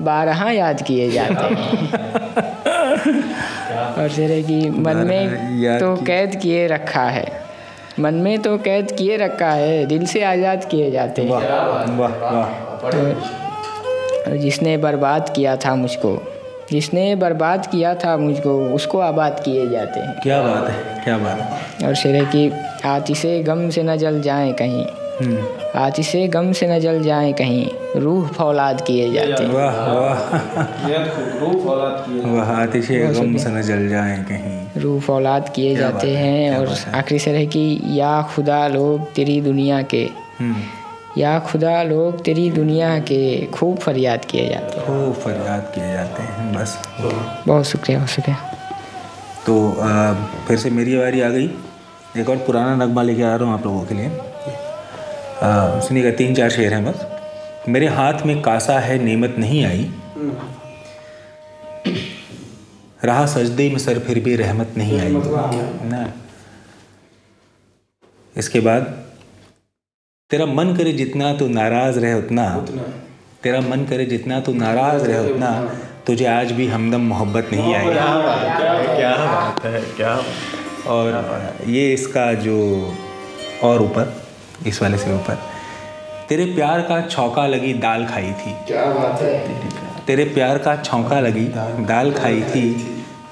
[0.00, 1.92] बारह याद किए जाते हैं।
[3.98, 7.45] और शेर की मन में तो कैद किए रखा है।
[8.00, 11.30] मन में तो कैद किए रखा है दिल से आज़ाद किए जाते हैं।
[14.22, 16.18] और जिसने बर्बाद किया था मुझको
[16.70, 21.40] जिसने बर्बाद किया था मुझको उसको आबाद किए जाते हैं। क्या बात है क्या बात
[21.40, 22.50] है। और शेर है कि
[22.84, 24.84] आतिशे गम से न जल जाएँ कहीं।
[25.20, 25.46] हम्म,
[25.80, 30.18] आतिशे गम से न जल जाएँ कहीं। रूह फौलाद किए जाते हैं। वाह वाह।
[32.32, 37.18] वाह आतिश गम से न जल जाए कहीं। रूह फौलाद किए जाते हैं और आखिरी
[37.18, 37.62] सर है कि
[37.98, 40.02] या खुदा लोग तेरी दुनिया के
[40.38, 40.62] हम्म,
[41.18, 43.20] या खुदा लोग तेरी दुनिया के
[43.54, 46.78] खूब फरियाद किए जाते हैं। खूब फरियाद किए जाते हैं बस।
[47.46, 48.38] बहुत शुक्रिया बहुत शुक्रिया।
[49.46, 50.12] तो आ,
[50.48, 51.50] फिर से मेरी बारी आ गई।
[52.20, 54.10] एक और पुराना नगमा लेके आ रहा हूँ आप लोगों के लिए।
[55.86, 57.06] सुनिएगा तीन चार शेर हैं बस।
[57.68, 59.90] मेरे हाथ में कासा है नेमत नहीं आई।
[63.04, 65.12] रहा सजदे में सर फिर भी रहमत नहीं आई।
[65.90, 66.12] ना।
[68.36, 68.82] इसके बाद
[70.30, 72.46] तेरा मन करे जितना तो नाराज़ रहे उतना
[73.42, 75.50] तेरा मन करे जितना तो नाराज़ रहे उतना
[76.06, 80.14] तुझे आज भी हमदम मोहब्बत नहीं आई। क्या बात है क्या
[80.86, 82.56] और ये इसका जो
[83.62, 84.14] और ऊपर
[84.66, 85.55] इस वाले से ऊपर।
[86.28, 90.04] तेरे प्यार का छौका लगी दाल खाई थी। क्या बात है?
[90.06, 91.44] तेरे प्यार का छौका लगी
[91.84, 92.72] दाल खाई थी।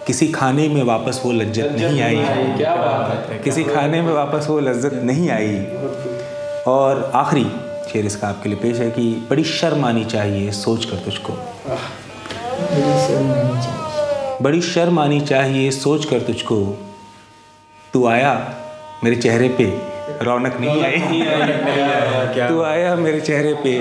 [0.06, 2.16] किसी खाने में वापस वो लज्जत नहीं आई।
[2.56, 3.38] क्या बात है?
[3.38, 5.58] किसी खाने में वापस वो लज्जत नहीं आई।
[6.66, 7.44] और आखिरी
[7.92, 11.32] शेर इसका आपके लिए पेश है कि बड़ी शर्म आनी चाहिए सोच कर तुझको
[14.42, 16.56] बड़ी शर्म आनी चाहिए। सोच कर तुझको।
[17.92, 18.32] तू आया
[19.04, 23.72] मेरे चेहरे पे रौनक नहीं आई। तू आया मेरे चेहरे पे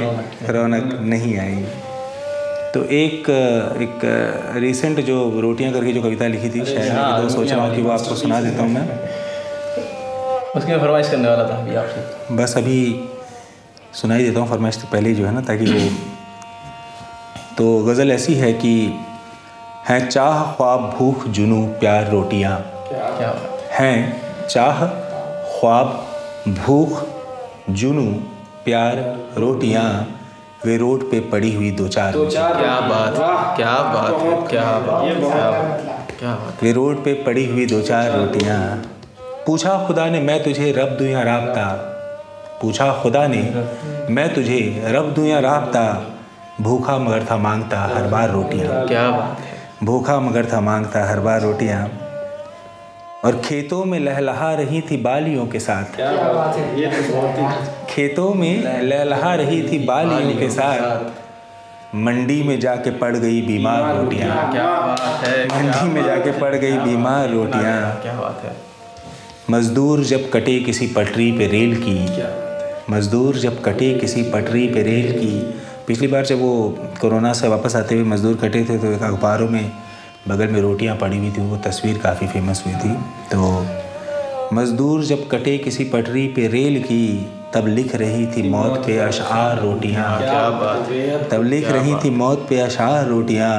[0.53, 1.55] रौनक। नहीं आई।
[2.73, 3.29] तो एक
[3.81, 3.99] एक
[4.57, 7.91] रिसेंट जो रोटियाँ करके जो कविता लिखी थी शायद तो सोच रहा हूँ कि वो
[7.91, 8.87] आपको सुना देता हूँ मैं।
[10.55, 12.79] उसकी मैं फरमाइश करने वाला था अभी आपसे। बस अभी
[13.93, 15.89] सुनाई देता हूँ फरमाइश तो पहले ही जो है ना ताकि वो
[17.57, 18.73] तो गज़ल ऐसी है कि
[19.89, 22.57] हैं चाह ख्वाब भूख जुनू प्यार रोटियाँ।
[23.71, 23.97] हैं
[24.47, 24.85] चाह
[25.59, 26.02] ख्वाब
[26.47, 27.03] भूख
[27.69, 28.03] जुनू
[28.65, 28.97] प्यार
[29.38, 29.84] रोटियाँ
[30.65, 33.13] वे रोड पे पड़ी हुई दो चार क्या बात
[33.58, 37.82] क्या बात है क्या बात क्या बात क्या बात। वे रोड पे पड़ी हुई दो
[37.82, 38.60] चार रोटियाँ।
[39.47, 41.65] पूछा खुदा ने मैं तुझे रब दूँ या राबता?
[42.62, 43.41] पूछा खुदा ने
[44.10, 46.13] मैं तुझे रब दूँ या राबता?
[46.62, 51.19] भूखा मगर था माँगता हर बार रोटियाँ। क्या बात है। भूखा मगर था माँगता हर
[51.19, 52.02] बार रोटियाँ।
[53.23, 55.97] और खेतों में लहलहा रही थी बालियों के साथ।
[57.89, 64.51] खेतों में लहलहा रही थी बालियों के साथ। मंडी में जाके पड़ गई बीमार रोटियाँ।
[64.51, 68.55] क्या बात है मंडी में जाके पड़ गई बीमार रोटियाँ। क्या बात है।
[69.49, 71.97] मजदूर जब कटे किसी पटरी पे रेल की
[72.89, 75.39] मजदूर जब कटे किसी पटरी पे रेल की
[75.88, 76.53] पिछली बार जब वो
[77.01, 79.71] कोरोना से वापस आते हुए मजदूर कटे थे तो एक अखबारों में
[80.27, 82.93] बगल में रोटियाँ पड़ी हुई थी वो तस्वीर काफ़ी फ़ेमस हुई थी।
[83.31, 87.07] तो मजदूर जब कटे किसी पटरी पे रेल की
[87.53, 92.09] तब लिख रही थी मौत पे अशार रोटियाँ। क्या बात है तब लिख रही थी
[92.12, 93.51] मौत पे अशार रोटियाँ।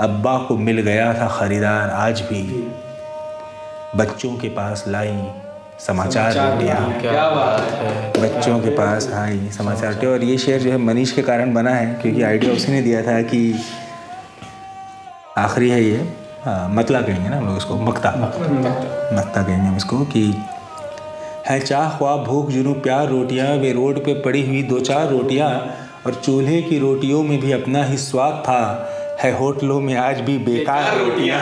[0.00, 2.42] अब्बा को मिल गया था ख़रीदार आज भी।
[3.96, 5.16] बच्चों के पास लाई
[5.86, 10.70] समाचार रोटियाँ। क्या बात है। बच्चों के पास आई समाचार रोटियाँ। और ये शेर जो
[10.70, 13.40] है मनीष के कारण बना है क्योंकि आइडिया उसी ने दिया था कि
[15.38, 15.96] आखिरी है ये।
[16.44, 18.10] हाँ, मतला कहेंगे ना हम लोग इसको मक्ता।
[19.12, 20.22] मक्ता कहेंगे हम इसको कि
[21.48, 25.50] है चाह ख्वाब भूख जुनू प्यार रोटियाँ वे रोड पे पड़ी हुई दो चार रोटियाँ
[26.06, 30.36] और चूल्हे की रोटियों में भी अपना ही स्वाद था। है होटलों में आज भी
[30.38, 31.40] बेकार रोटियाँ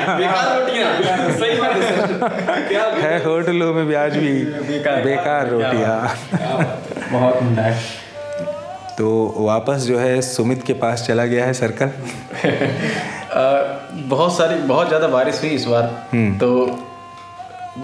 [3.00, 4.32] है। होटलों में भी आज भी
[4.68, 5.98] बेकार। रोटियाँ।
[7.12, 7.72] बहुत है
[8.98, 11.90] तो वापस जो है सुमित के पास चला गया है सर्कल।
[13.36, 15.86] बहुत सारी बहुत ज़्यादा बारिश हुई इस बार।
[16.40, 16.50] तो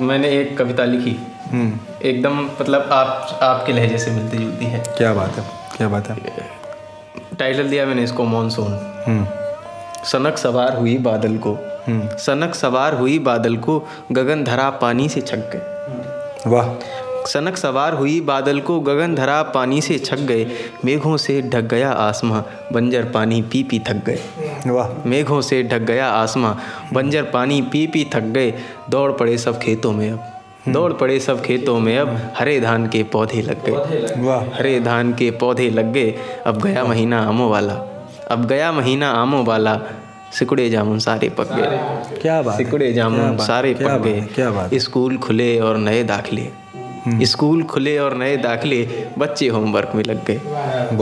[0.01, 1.17] मैंने एक कविता लिखी।
[1.53, 5.45] हम्म। एकदम मतलब आप आपके लहजे से मिलती जुलती है। क्या बात है
[5.77, 6.17] क्या बात है।
[7.39, 8.73] टाइटल दिया मैंने इसको मानसून।
[9.07, 9.27] हम्म।
[10.05, 11.57] सनक सवार हुई बादल को।
[12.19, 13.79] सनक सवार हुई बादल को
[14.13, 16.69] गगन धरा पानी से छक गए। वाह।
[17.27, 20.47] सनक सवार हुई बादल को गगन धरा पानी से छक गए।
[20.85, 24.19] मेघों से ढक गया आसमां बंजर पानी पी पी थक गए।
[24.67, 26.55] वाह। मेघों से ढक गया आसमां
[26.93, 28.55] बंजर पानी पी पी थक गए।
[28.91, 30.25] दौड़ पड़े सब खेतों में अब।
[30.69, 35.13] दौड़ पड़े सब खेतों में अब हरे धान के पौधे लग गए। वाह। हरे धान
[35.13, 36.15] के पौधे लग गए।
[36.47, 37.75] अब गया महीना आमों वाला।
[38.31, 39.81] अब गया महीना आमों वाला।
[40.33, 41.79] सिकुड़े जामुन सारे पक गए।
[42.23, 46.49] क्या बात सिकुड़े जामुन सारे पक है, क्या बात गए स्कूल खुले और नए दाखिले।
[47.09, 50.41] स्कूल खुले और नए दाखिले बच्चे होमवर्क में लग गए।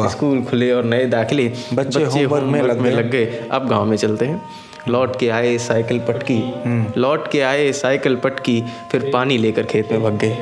[0.09, 3.85] स्कूल खुले और नए दाखिले बच्चे होमवर्क में लग में गए। लग गए। अब गाँव
[3.85, 4.43] में चलते हैं।
[4.89, 9.93] लौट के आए साइकिल पटकी। हम्म। लौट के आए साइकिल पटकी फिर पानी लेकर खेत
[9.93, 10.37] में भग गए।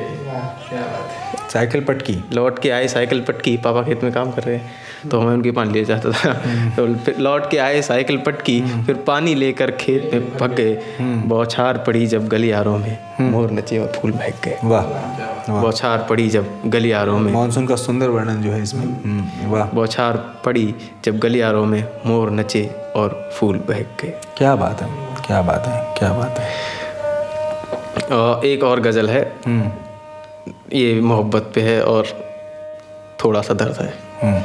[1.53, 4.71] साइकिल पटकी। लौट के आए साइकिल पटकी पापा खेत में काम कर रहे हैं।
[5.11, 6.33] तो मैं उनकी पानी ले जाता था।
[6.69, 11.77] तो फिर लौट के आए साइकिल पटकी फिर पानी लेकर खेत में भग गए। बौछार
[11.77, 14.83] पड़ी जब गलियारों में। मोर नचे और फूल महक गए। वाह
[15.61, 20.17] बौछार पड़ी जब गलियारों में। मानसून का सुंदर वर्णन जो है इसमें। हम्म, वाह। बौछार
[20.45, 24.89] पड़ी जब गलियारों में मोर नचे और फूल बहक गए। क्या बात है
[25.27, 26.53] क्या बात है क्या बात है।
[28.11, 29.71] और एक और गज़ल है। हम्म।
[30.73, 32.05] ये मोहब्बत पे है और
[33.23, 34.41] थोड़ा सा दर्द है। हम्म।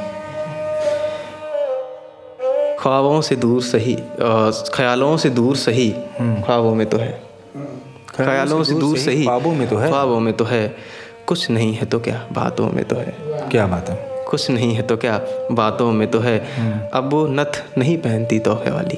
[2.83, 3.95] ख्वाबों से दूर सही
[4.75, 5.91] ख्यालों से दूर सही
[6.21, 7.13] ख्वाबों में तो है।
[8.17, 10.75] ख्यालों से दूर सही ख्वाबों में तो है। ख्वाबों में तो है।
[11.27, 13.15] कुछ नहीं है तो क्या बातों में तो है।
[13.51, 13.97] क्या बात है?
[14.29, 15.21] कुछ नहीं है तो क्या
[15.53, 16.39] बातों में तो है।
[16.95, 18.97] अब वो नथ नहीं पहनती तोहफे वाली।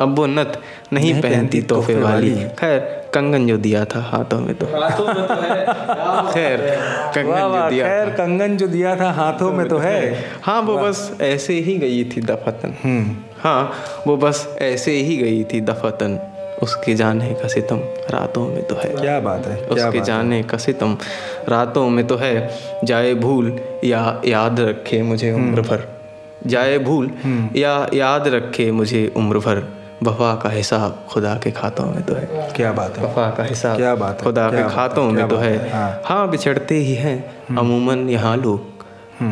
[0.00, 0.58] अब वो नथ
[0.92, 4.66] नहीं पहनती तोहफे वाली। खैर कंगन जो दिया था हाथों में तो।
[6.32, 6.60] खैर
[7.16, 11.18] कंगन जो दिया खैर कंगन जो दिया था हाथों में तो है। हाँ। वो बस
[11.20, 13.72] ऐसे ही गई थी दफातन। हम्म। हाँ
[14.06, 16.18] वो बस ऐसे ही गई थी दफातन।
[16.62, 17.76] उसके जाने का सितम
[18.10, 20.96] रातों में तो है। क्या बात है उसके बात जाने का सितम
[21.48, 22.34] रातों में तो है।
[22.84, 25.88] जाए भूल या याद रखे मुझे उम्र भर।
[26.46, 27.10] जाए भूल
[27.56, 32.50] या याद रखे मुझे उम्र भर। वफा का हिसाब खुदा के खातों में तो है।
[32.56, 35.50] क्या बात है। वफा का हिसाब क्या बात है, खुदा के खातों में तो है।
[35.52, 38.68] है, हाँ। हाँ बिछड़ते ही हैं अमूमन यहाँ लोग।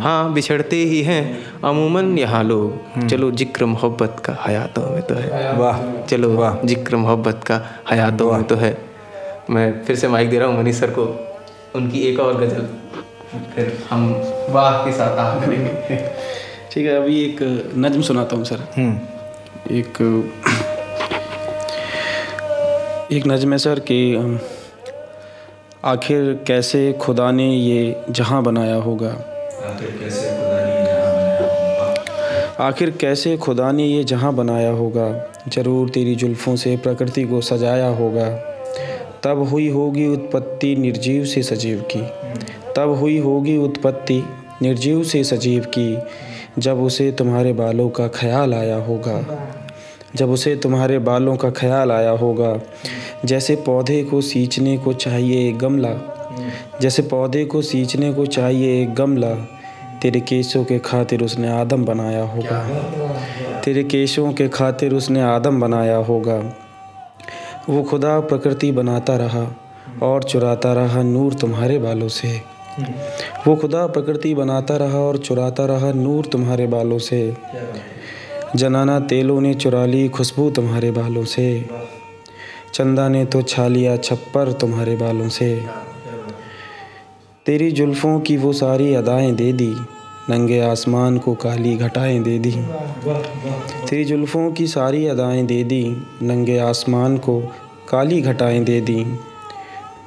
[0.03, 1.23] हाँ बिछड़ते ही हैं
[1.65, 6.97] अमूमन यहाँ लोग। चलो ज़िक्र मोहब्बत का हयातों में तो है। वाह चलो वाह। ज़िक्र
[6.97, 8.77] मोहब्बत का हयातों में तो है।
[9.51, 11.05] मैं फिर से माइक दे रहा हूँ मनीष सर को।
[11.75, 12.69] उनकी एक और गज़ल
[13.55, 14.09] फिर हम
[14.51, 15.97] वाह के साथ आ करेंगे।
[16.73, 17.43] ठीक है अभी एक
[17.77, 18.99] नज्म सुनाता हूँ सर। हम्म।
[19.71, 19.99] एक
[23.13, 23.99] एक नज्म है सर कि
[25.85, 29.11] आखिर कैसे खुदा ने ये जहाँ बनाया होगा?
[32.61, 35.09] आखिर कैसे खुदा ने ये जहाँ बनाया होगा?
[35.49, 38.29] ज़रूर तेरी जुल्फ़ों से प्रकृति को सजाया होगा।
[39.23, 42.03] तब हुई होगी उत्पत्ति निर्जीव से सजीव की।
[42.77, 44.23] तब हुई होगी उत्पत्ति
[44.63, 45.99] निर्जीव से सजीव की
[46.59, 49.23] जब उसे तुम्हारे बालों का ख्याल आया होगा।
[50.17, 52.61] जब उसे तुम्हारे बालों का ख्याल आया होगा,
[53.25, 56.15] जैसे पौधे को सींचने को चाहिए एक गमला,
[56.81, 59.35] जैसे पौधे को सींचने को चाहिए एक गमला,
[60.03, 62.61] तेरे केसों के खातिर उसने आदम बनाया होगा।
[63.65, 66.57] तेरे केशों के खातिर उसने आदम बनाया होगा।
[67.69, 69.57] वो खुदा प्रकृति बनाता रहा
[70.03, 72.43] और चुराता रहा नूर तुम्हारे बालों से।
[73.47, 77.37] वो खुदा प्रकृति बनाता रहा और चुराता रहा नूर तुम्हारे बालों से।
[78.57, 81.69] जनाना तेलों ने चुरा ली खुशबू तुम्हारे बालों से।
[82.75, 85.65] चंदा ने तो छा लिया छप्पर तुम्हारे बालों से।
[87.47, 89.77] तेरी जुल्फ़ों की वो सारी अदाएँ दे दी,
[90.31, 92.51] नंगे आसमान को काली घटाएँ दे दी।
[93.91, 97.41] तेरी जुल्फ़ों की सारी अदाएँ दे दी, नंगे आसमान को
[97.89, 99.07] काली घटाएँ दे दी।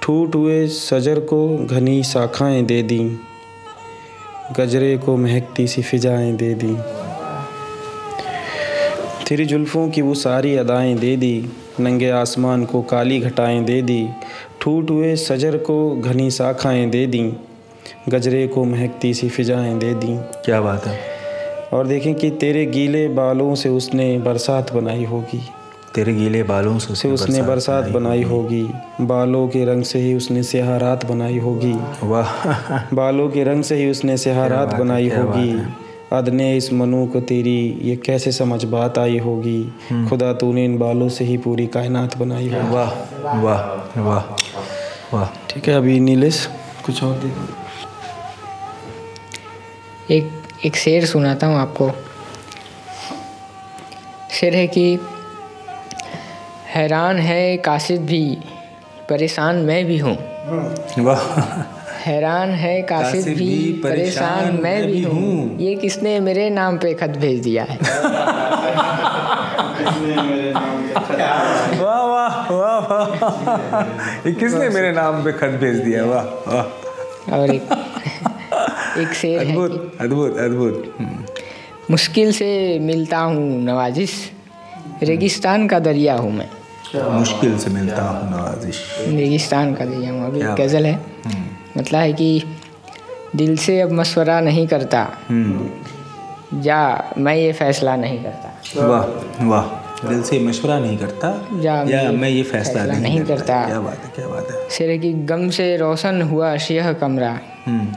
[0.02, 3.20] ठूट हुए सजर को घनी शाखाएँ दे दी।
[4.58, 7.01] गजरे को महकती सी फिजाएँ दे दी।
[9.32, 14.10] तेरी जुल्फ़ों की वो सारी अदाएँ दे दी नंगे आसमान को काली घटाएँ दे दी
[14.62, 17.34] ठूट हुए सजर को घनी शाखाएँ दे दी
[18.10, 21.00] गजरे को महकती सी फिजाएँ दे दी। क्या बात है।
[21.74, 25.42] और देखें कि तेरे गीले बालों से उसने बरसात बनाई होगी।
[25.96, 28.70] तेरे गीले बालों से से उसने बरसात बनाई होगी।
[29.02, 31.74] बालों के रंग से ही उसने स्याह रात बनाई होगी।
[32.04, 32.54] वाह।
[32.94, 35.74] बालों के रंग से ही उसने स्याह रात बनाई होगी।
[36.12, 39.62] अदने इस मनु को तेरी ये कैसे समझ बात आई होगी?
[40.10, 42.92] खुदा तूने इन बालों से ही पूरी कायनात बनाई होगी वाह
[43.42, 44.24] वाह वाह
[45.14, 46.48] वाह। ठीक है अभी नीलेश
[46.86, 47.32] कुछ और दे।
[50.16, 50.32] एक
[50.66, 51.92] एक शेर सुनाता हूँ आपको।
[54.32, 55.00] शेर है कि
[56.68, 58.38] हैरान है काशिद भी
[59.10, 60.18] परेशान मैं भी हूँ।
[61.00, 66.94] वाह। हैरान है काशिद काशिद भी परेशान मैं भी हूँ। ये किसने मेरे नाम पे
[66.94, 67.78] खत भेज दिया है?
[71.82, 73.82] वाह वाह वाह वाह।
[74.28, 77.64] ये किसने मेरे नाम पे खत भेज दिया वाह वाह। और एक
[78.98, 81.26] एक शेर अद्भुत अद्भुत अद्भुत। हम्म,
[81.92, 84.14] मुश्किल से मिलता हूँ नवाजिश।
[85.04, 86.50] रेगिस्तान का दरिया हूँ मैं।
[86.96, 91.00] मुश्किल से मिलता हूँ नवाजिश। रेगिस्तान का दरिया हूँ। अभी गज़ल है।
[91.82, 92.44] मतलब है कि
[93.36, 99.82] दिल से अब मशवरा नहीं करता। हम्म, जा मैं ये फैसला नहीं करता। वाह वाह
[100.08, 101.48] दिल से मशवरा नहीं करता?
[101.60, 104.78] या या मैं ये फैसला फैसला नहीं, नहीं करता। करता। क्या बात है क्या बात
[104.82, 107.88] है। है कि गम से रोशन हुआ सियह कमरा। हम्म,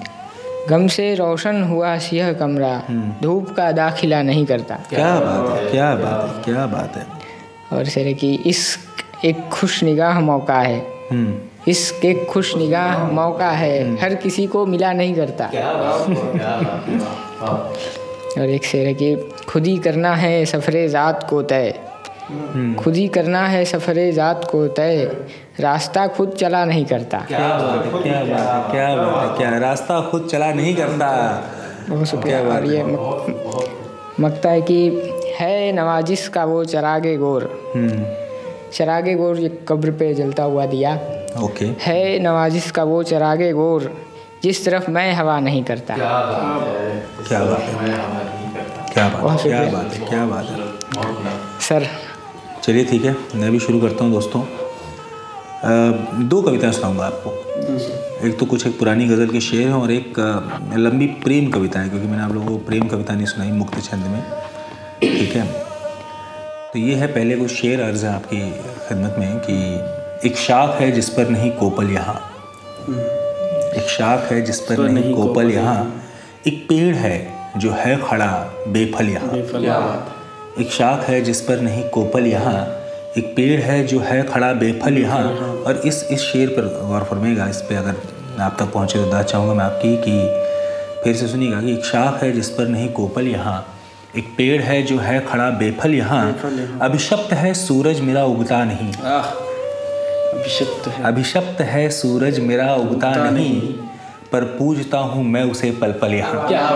[0.71, 2.83] गम से रोशन हुआ सियह कमरा।
[3.23, 7.07] धूप का दाखिला नहीं करता। क्या बात है क्या बात है क्या बात है।
[7.79, 8.79] और शेर की इस
[9.25, 10.87] एक खुश निगाह मौका है।
[11.69, 15.45] हम्म, एक खुश निगाह मौका है। हर किसी को मिला नहीं करता।
[18.43, 19.17] और एक शेर है कि
[19.49, 21.75] खुद ही करना है सफ़र ज़ात को तय।
[22.79, 25.17] खुद ही करना है सफ़र ज़ात को तय।
[25.61, 29.59] रास्ता खुद चला नहीं करता। क्या बात है क्या बात है क्या बात है क्या
[29.59, 31.43] रास्ता खुद चला नहीं करता।
[31.91, 34.91] बहुत शुक्रिया। और ये मक- मकता है कि
[35.37, 38.05] है नवाजिश का वो चरागे गोर। हम्म,
[38.73, 40.99] चरागे गोर ये कब्र पे जलता हुआ दिया।
[41.43, 43.91] ओके है नवाजिश का वो चरागे गोर
[44.43, 47.73] जिस तरफ़ मैं हवा नहीं करता। क्या बात है। क्या बात है।
[48.93, 51.87] क्या बात है क्या बात है क्या बात है। सर।
[52.63, 54.43] चलिए ठीक है मैं भी शुरू करता हूँ दोस्तों।
[56.29, 57.31] दो कविताएँ सुनाऊँगा आपको।
[58.27, 60.19] एक तो कुछ एक पुरानी गज़ल के शेर हैं और एक
[60.77, 64.07] लंबी प्रेम कविता है क्योंकि मैंने आप लोगों को प्रेम कविता नहीं सुनाई मुक्त छंद
[64.07, 64.23] में।
[65.01, 65.47] ठीक है?
[66.73, 68.51] तो ये है पहले कुछ शेर अर्ज़ है आपकी
[68.89, 69.55] खिदमत में कि
[70.27, 72.15] एक शाख है जिस पर नहीं कोपल यहाँ।
[73.77, 76.03] एक शाख है जिस पर नहीं कोपल यहाँ।
[76.47, 77.17] एक पेड़ है
[77.57, 78.29] जो है खड़ा
[78.69, 79.37] बेफल यहाँ।
[80.59, 82.55] एक शाख है जिस पर नहीं कोपल यहाँ।
[83.19, 85.23] एक पेड़ है जो है खड़ा बेफल यहाँ।
[85.67, 87.97] और इस इस शेर पर गौर फरमाइएगा इस पे अगर
[88.43, 92.23] आप तक पहुँचे तो दाद चाहूँगा मैं आपकी कि फिर से सुनिएगा कि एक शाख
[92.23, 93.65] है जिस पर नहीं कोपल यहाँ।
[94.17, 96.27] एक पेड़ है जो है खड़ा बेफल यहाँ।
[96.83, 98.93] अभिशप्त है सूरज मेरा उगता नहीं।
[100.35, 103.73] अभिषिक्त है। अभिशप्त है सूरज मेरा उगता नहीं नहीं।
[104.33, 106.69] पर पूजता हूँ मैं उसे पल पल यहाँ। क्या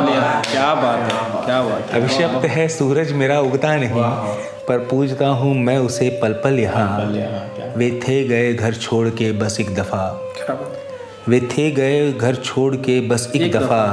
[0.43, 4.03] क्या बात है क्या बात है। अभिशप्त है सूरज मेरा उगता नहीं
[4.69, 7.07] पर पूजता हूँ मैं उसे पल पल यहाँ।
[7.77, 10.05] वे थे गए घर छोड़ के बस एक दफ़ा।
[11.29, 13.85] वे थे गए घर छोड़ के बस एक दफ़ा।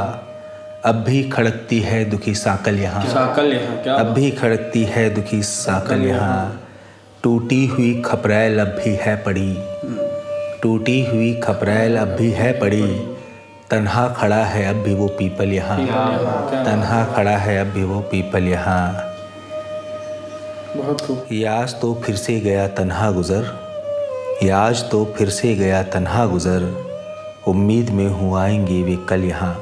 [0.86, 6.06] अब भी खड़कती है दुखी साकल यहाँ। साकल यहाँ अब भी खड़कती है दुखी साकल
[6.06, 6.62] यहाँ।
[7.26, 9.54] टूटी हुई खपरैल अब भी है पड़ी।
[10.62, 12.82] टूटी हुई खपरैल अब भी है पड़ी।
[13.72, 15.78] तन्हा खड़ा है अब भी वो पीपल यहाँ।
[16.66, 18.92] तन्हा खड़ा है अब भी वो पीपल यहाँ।
[20.78, 23.52] बहुत खूब। ये आज तो फिर से गया तन्हा गुज़र।
[24.44, 26.72] याज तो फिर से गया तन्हा गुज़र।
[27.48, 29.54] उम्मीद में हूँ आएँगे वे कल यहाँ।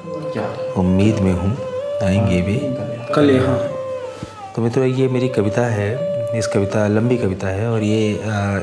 [0.77, 1.57] उम्मीद में हूँ
[2.03, 2.59] आएँगे वे
[3.15, 3.57] कल यहाँ।
[4.55, 7.97] तो मित्रों ये मेरी कविता है। इस कविता, लंबी कविता है और ये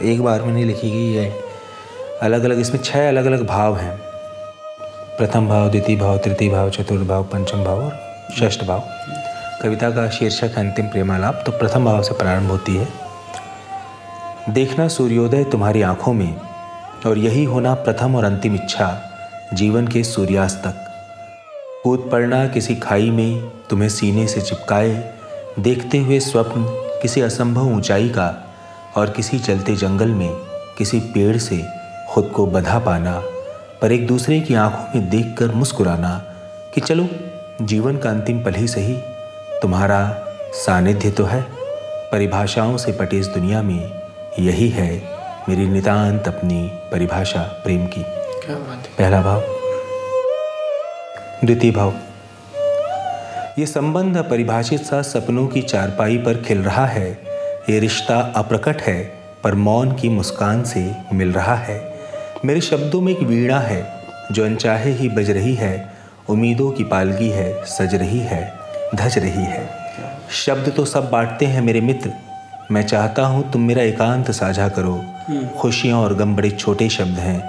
[0.05, 1.31] एक बार में नहीं लिखी गई है।
[2.23, 3.97] अलग अलग इसमें छह अलग अलग भाव हैं।
[5.19, 7.99] प्रथम भाव, द्वितीय भाव, तृतीय भाव, चतुर्थ भाव, पंचम भाव और
[8.39, 8.83] षष्ठ भाव।
[9.63, 12.89] कविता का शीर्षक है अंतिम प्रेमालाप तो प्रथम भाव से प्रारंभ होती है।
[14.51, 16.37] देखना सूर्योदय तुम्हारी आँखों में,
[17.07, 18.97] और यही होना प्रथम और अंतिम इच्छा,
[19.55, 20.87] जीवन के सूर्यास्त तक।
[21.83, 25.03] कूद पड़ना किसी खाई में, तुम्हें सीने से चिपकाए,
[25.59, 28.29] देखते हुए स्वप्न किसी असंभव ऊंचाई का
[28.97, 30.31] और किसी चलते जंगल में
[30.79, 31.63] किसी पेड़ से
[32.09, 33.21] खुद को बधा पाना
[33.83, 36.11] पर एक दूसरे की आँखों में देखकर मुस्कुराना
[36.75, 37.09] कि चलो
[37.63, 38.97] जीवन का अंतिम पल ही सही।
[39.63, 40.01] तुम्हारा
[40.55, 41.43] सानिध्य तो है
[42.13, 44.01] परिभाषाओं से पटे इस दुनिया में
[44.39, 44.91] यही है
[45.49, 48.03] मेरी नितांत अपनी परिभाषा प्रेम की।
[48.45, 49.41] क्या बात है। पहला भाव
[51.45, 51.95] द्वितीय भाव।
[53.61, 57.11] ये संबंध परिभाषित सा सपनों की चारपाई पर खिल रहा है।
[57.71, 59.03] ये रिश्ता अप्रकट है
[59.45, 61.79] पर मौन की मुस्कान से मिल रहा है।
[62.45, 63.83] मेरे शब्दों में एक वीणा है
[64.33, 65.73] जो अनचाहे ही बज रही है।
[66.31, 68.43] उम्मीदों की पालगी है सज रही है
[68.95, 69.69] धज रही है।
[70.37, 72.13] शब्द तो सब बांटते हैं मेरे मित्र।
[72.71, 75.01] मैं चाहता हूँ तुम मेरा एकांत साझा करो।
[75.59, 77.41] खुशियाँ और गम बड़े छोटे शब्द हैं।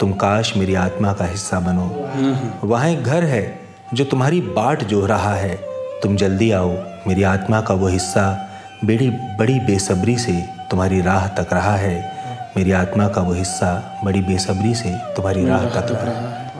[0.00, 3.46] तुम काश मेरी आत्मा का हिस्सा बनो। वहाँ एक घर है
[3.94, 5.58] जो तुम्हारी बाट जो रहा है
[6.02, 6.70] तुम जल्दी आओ।
[7.06, 8.50] मेरी आत्मा का वो हिस्सा
[8.84, 12.12] बड़ी बड़ी बेसब्री से तुम्हारी राह तक रहा है।
[12.56, 16.52] मेरी आत्मा का वो हिस्सा बड़ी बेसब्री से तुम्हारी राह तक रहा है।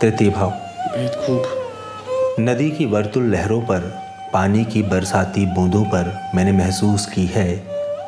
[0.00, 0.50] तृतीय भाव।
[1.26, 1.42] खूब।
[2.40, 3.80] नदी की वर्तुल लहरों पर
[4.32, 7.62] पानी की बरसाती बूंदों पर मैंने महसूस की है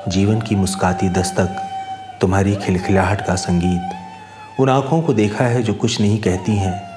[0.08, 1.56] जीवन की मुस्काती दस्तक
[2.20, 3.90] तुम्हारी खिलखिलाहट का संगीत।
[4.60, 6.88] उन आँखों को देखा है जो कुछ नहीं कहती हैं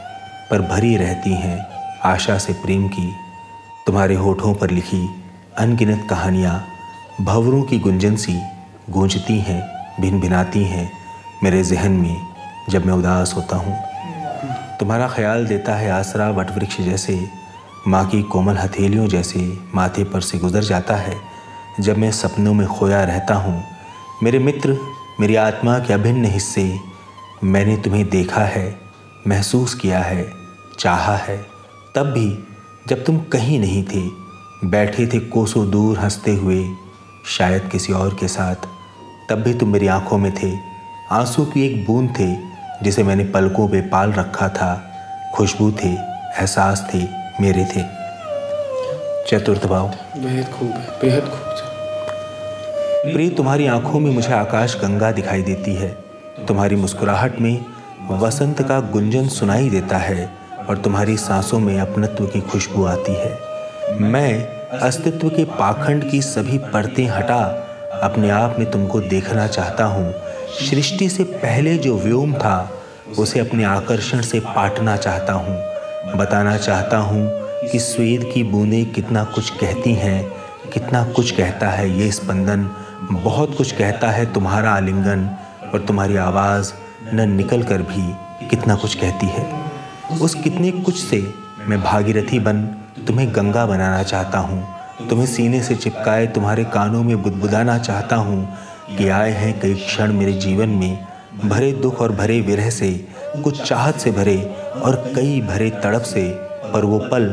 [0.51, 1.70] पर भरी रहती हैं।
[2.05, 3.13] आशा से प्रेम की,
[3.85, 5.09] तुम्हारे होठों पर लिखी
[5.57, 6.53] अनगिनत कहानियाँ
[7.21, 8.33] भवरों की गुंजन सी
[8.89, 9.61] गूंजती हैं
[10.01, 10.91] भिन भिनाती हैं
[11.43, 12.17] मेरे जहन में
[12.69, 13.75] जब मैं उदास होता हूँ।
[14.79, 17.19] तुम्हारा ख्याल देता है आसरा वटवृक्ष जैसे,
[17.87, 21.15] माँ की कोमल हथेलियों जैसे माथे पर से गुजर जाता है।
[21.79, 23.63] जब मैं सपनों में खोया रहता हूँ,
[24.23, 24.77] मेरे मित्र,
[25.19, 26.79] मेरी आत्मा के अभिन्न हिस्से
[27.43, 28.79] मैंने तुम्हें देखा है,
[29.27, 30.29] महसूस किया है,
[30.79, 31.50] चाहा है।
[31.95, 32.43] तब भी
[32.87, 34.01] जब तुम कहीं नहीं थे
[34.67, 36.63] बैठे थे कोसों दूर हँसते हुए
[37.27, 38.55] शायद किसी और के साथ
[39.29, 40.51] तब भी तुम मेरी आँखों में थे।
[41.11, 42.35] आँसू की एक बूंद थे
[42.83, 44.91] जिसे मैंने पलकों पे पाल रखा था।
[45.35, 47.07] खुशबू थे एहसास थे
[47.41, 47.83] मेरे थे।
[49.29, 49.87] चतुर्थ भाव
[50.17, 55.89] बेहद खूब है बेहद खूब प्रिय तुम्हारी आँखों में मुझे आकाश गंगा दिखाई देती है।
[56.47, 57.65] तुम्हारी मुस्कुराहट में
[58.11, 60.40] वसंत का गुंजन सुनाई देता है।
[60.71, 64.43] और तुम्हारी सांसों में अपनत्व की खुशबू आती है। मैं
[64.79, 67.39] अस्तित्व के पाखंड की सभी परतें हटा
[68.03, 70.13] अपने आप में तुमको देखना चाहता हूँ।
[70.69, 72.71] सृष्टि से पहले जो व्योम था,
[73.19, 75.55] उसे अपने आकर्षण से पाटना चाहता हूँ।
[76.17, 77.29] बताना चाहता हूँ
[77.71, 80.31] कि स्वेद की बूंदें कितना कुछ कहती हैं,
[80.73, 82.69] कितना कुछ कहता है ये स्पंदन।
[83.11, 85.29] बहुत कुछ कहता है तुम्हारा आलिंगन,
[85.73, 86.73] और तुम्हारी आवाज़
[87.13, 88.13] न निकल कर भी
[88.47, 89.60] कितना कुछ कहती है।
[90.11, 91.33] उस कितने कुछ से
[91.67, 92.61] मैं भागीरथी बन
[93.07, 94.63] तुम्हें गंगा बनाना चाहता हूँ।
[95.09, 98.57] तुम्हें सीने से चिपकाए तुम्हारे कानों में बुदबुदाना चाहता हूँ
[98.97, 101.07] कि आए हैं कई क्षण मेरे जीवन में,
[101.45, 102.91] भरे दुख और भरे विरह से,
[103.43, 106.29] कुछ चाहत से भरे और कई भरे तड़प से।
[106.73, 107.29] पर वो पल,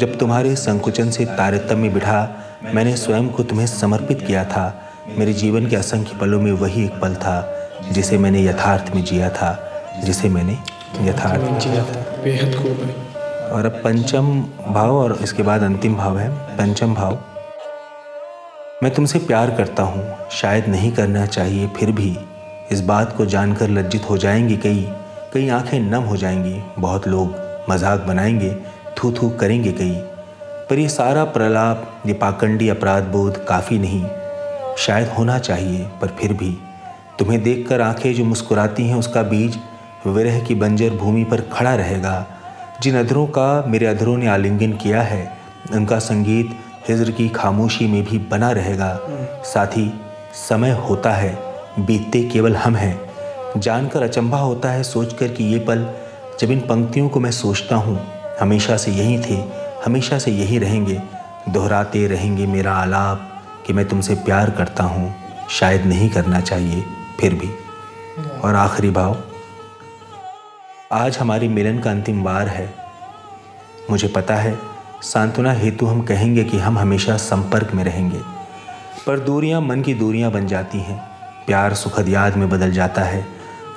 [0.00, 2.28] जब तुम्हारे संकुचन से तारतम्य बिठा,
[2.74, 4.82] मैंने स्वयं को तुम्हें समर्पित किया था।
[5.18, 7.40] मेरे जीवन के असंख्य पलों में वही एक पल था,
[7.92, 9.70] जिसे मैंने यथार्थ में जिया था,
[10.04, 10.58] जिसे मैंने
[10.98, 12.94] यथार्थ। बेहद खूब है।
[13.50, 14.26] और अब पंचम
[14.68, 17.18] भाव और इसके बाद अंतिम भाव है पंचम भाव।
[18.82, 22.16] मैं तुमसे प्यार करता हूँ शायद नहीं करना चाहिए फिर भी
[22.72, 24.86] इस बात को जानकर लज्जित हो जाएँगी कई।
[25.34, 27.34] कई आँखें नम हो जाएँगी बहुत लोग
[27.70, 28.54] मज़ाक बनाएँगे
[28.98, 29.96] थू थू करेंगे कई।
[30.70, 34.04] पर ये सारा प्रलाप ये पाकंडी अपराध बोध काफ़ी नहीं।
[34.78, 36.56] शायद होना चाहिए पर फिर भी।
[37.18, 39.58] तुम्हें देखकर आँखें जो मुस्कुराती हैं उसका बीज
[40.06, 42.26] विरह की बंजर भूमि पर खड़ा रहेगा।
[42.82, 45.38] जिन अधरों का मेरे अधरों ने आलिंगन किया है,
[45.72, 46.50] उनका संगीत
[46.88, 49.00] हिजर की खामोशी में भी बना रहेगा।
[49.44, 49.92] साथ ही
[50.48, 51.38] समय होता है,
[51.78, 53.00] बीतते केवल हम हैं।
[53.56, 55.94] जानकर अचंभा होता है सोचकर कि ये पल,
[56.40, 58.00] जब इन पंक्तियों को मैं सोचता हूँ,
[58.40, 59.44] हमेशा से यही थे,
[59.84, 61.02] हमेशा से यही रहेंगे।
[61.48, 65.14] दोहराते रहेंगे मेरा आलाप कि मैं तुमसे प्यार करता हूँ,
[65.50, 66.84] शायद नहीं करना चाहिए,
[67.20, 67.50] फिर भी।
[68.40, 69.16] और आखिरी भाव?
[70.92, 72.74] आज हमारी मिलन का अंतिम बार है।
[73.90, 74.58] मुझे पता है,
[75.02, 78.20] सांत्वना हेतु हम कहेंगे कि हम हमेशा संपर्क में रहेंगे।
[79.06, 80.98] पर दूरियाँ मन की दूरियाँ बन जाती हैं।
[81.46, 83.26] प्यार सुखद याद में बदल जाता है।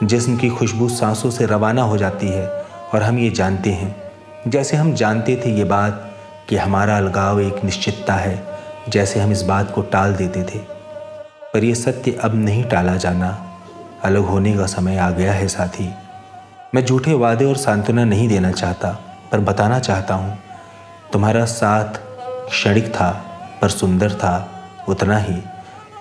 [0.03, 2.49] जिस्म की खुशबू सांसों से रवाना हो जाती है
[2.93, 3.95] और हम ये जानते हैं।
[4.47, 6.16] जैसे हम जानते थे ये बात
[6.49, 8.47] कि हमारा अलगाव एक निश्चितता है,
[8.89, 10.59] जैसे हम इस बात को टाल देते थे।
[11.53, 13.59] पर यह सत्य अब नहीं टाला जाना।
[14.03, 15.93] अलग होने का समय आ गया है साथी।
[16.76, 18.89] मैं झूठे वादे और सांत्वना नहीं देना चाहता,
[19.32, 20.39] पर बताना चाहता हूँ।
[21.13, 21.86] तुम्हारा साथ
[22.49, 23.26] क्षणिक था,
[23.61, 24.49] पर सुंदर था,
[24.89, 25.43] उतना ही।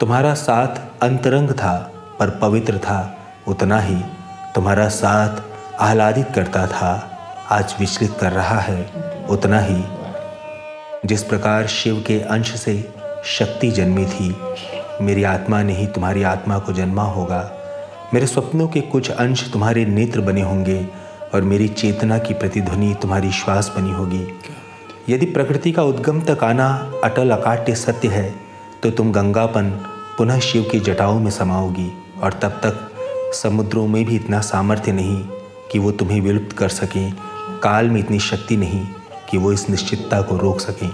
[0.00, 3.18] तुम्हारा साथ अंतरंग था, पर पवित्र था,
[3.48, 3.96] उतना ही।
[4.54, 5.42] तुम्हारा साथ
[5.80, 7.10] आह्लादित करता था,
[7.50, 8.90] आज विचलित कर रहा है,
[9.30, 9.84] उतना ही।
[11.06, 12.94] जिस प्रकार शिव के अंश से
[13.24, 14.36] शक्ति जन्मी थी,
[15.00, 17.58] मेरी आत्मा ने ही तुम्हारी आत्मा को जन्मा होगा।
[18.14, 20.88] मेरे स्वप्नों के कुछ अंश तुम्हारे नेत्र बने होंगे
[21.34, 24.26] और मेरी चेतना की प्रतिध्वनि तुम्हारी श्वास बनी होगी।
[25.08, 26.66] यदि प्रकृति का उद्गम तक आना
[27.04, 28.34] अटल अकाट्य सत्य है
[28.82, 29.70] तो तुम गंगापन
[30.18, 31.90] पुनः शिव की जटाओं में समाओगी
[32.22, 35.18] और तब तक समुद्रों में भी इतना सामर्थ्य नहीं
[35.72, 37.12] कि वो तुम्हें विलुप्त कर सकें।
[37.62, 38.86] काल में इतनी शक्ति नहीं
[39.30, 40.88] कि वो इस निश्चितता को रोक सकें।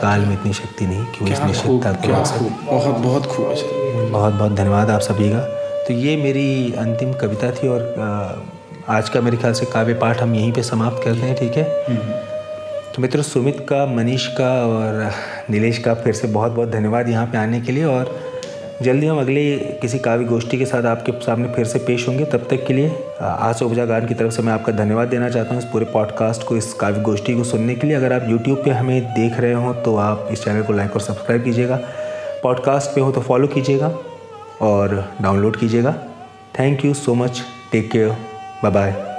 [0.00, 3.46] काल में इतनी शक्ति नहीं कि वो इस निश्चितता को रोक सकें। बहुत बहुत खूब।
[4.12, 8.44] बहुत बहुत धन्यवाद आप सभी का। तो ये मेरी अंतिम कविता थी और
[8.88, 11.64] आज का मेरे ख्याल से काव्य पाठ हम यहीं पे समाप्त करते हैं ठीक है?
[12.94, 15.10] तो मित्रों सुमित का मनीष का और
[15.50, 18.14] नीलेश का फिर से बहुत बहुत धन्यवाद यहाँ पे आने के लिए और
[18.82, 19.44] जल्दी हम अगले
[19.82, 22.88] किसी काव्य गोष्ठी के साथ आपके सामने फिर से पेश होंगे। तब तक के लिए
[23.20, 26.42] आज उपजा गान की तरफ़ से मैं आपका धन्यवाद देना चाहता हूँ इस पूरे पॉडकास्ट
[26.42, 29.52] को इस काव्य गोष्ठी को सुनने के लिए। अगर आप यूट्यूब पे हमें देख रहे
[29.52, 31.80] हो तो आप इस चैनल को लाइक और सब्सक्राइब कीजिएगा।
[32.42, 33.94] पॉडकास्ट पे हो तो फॉलो कीजिएगा।
[34.62, 35.92] और डाउनलोड कीजिएगा।
[36.58, 37.42] Thank you so much
[37.72, 38.16] take care
[38.62, 39.13] bye bye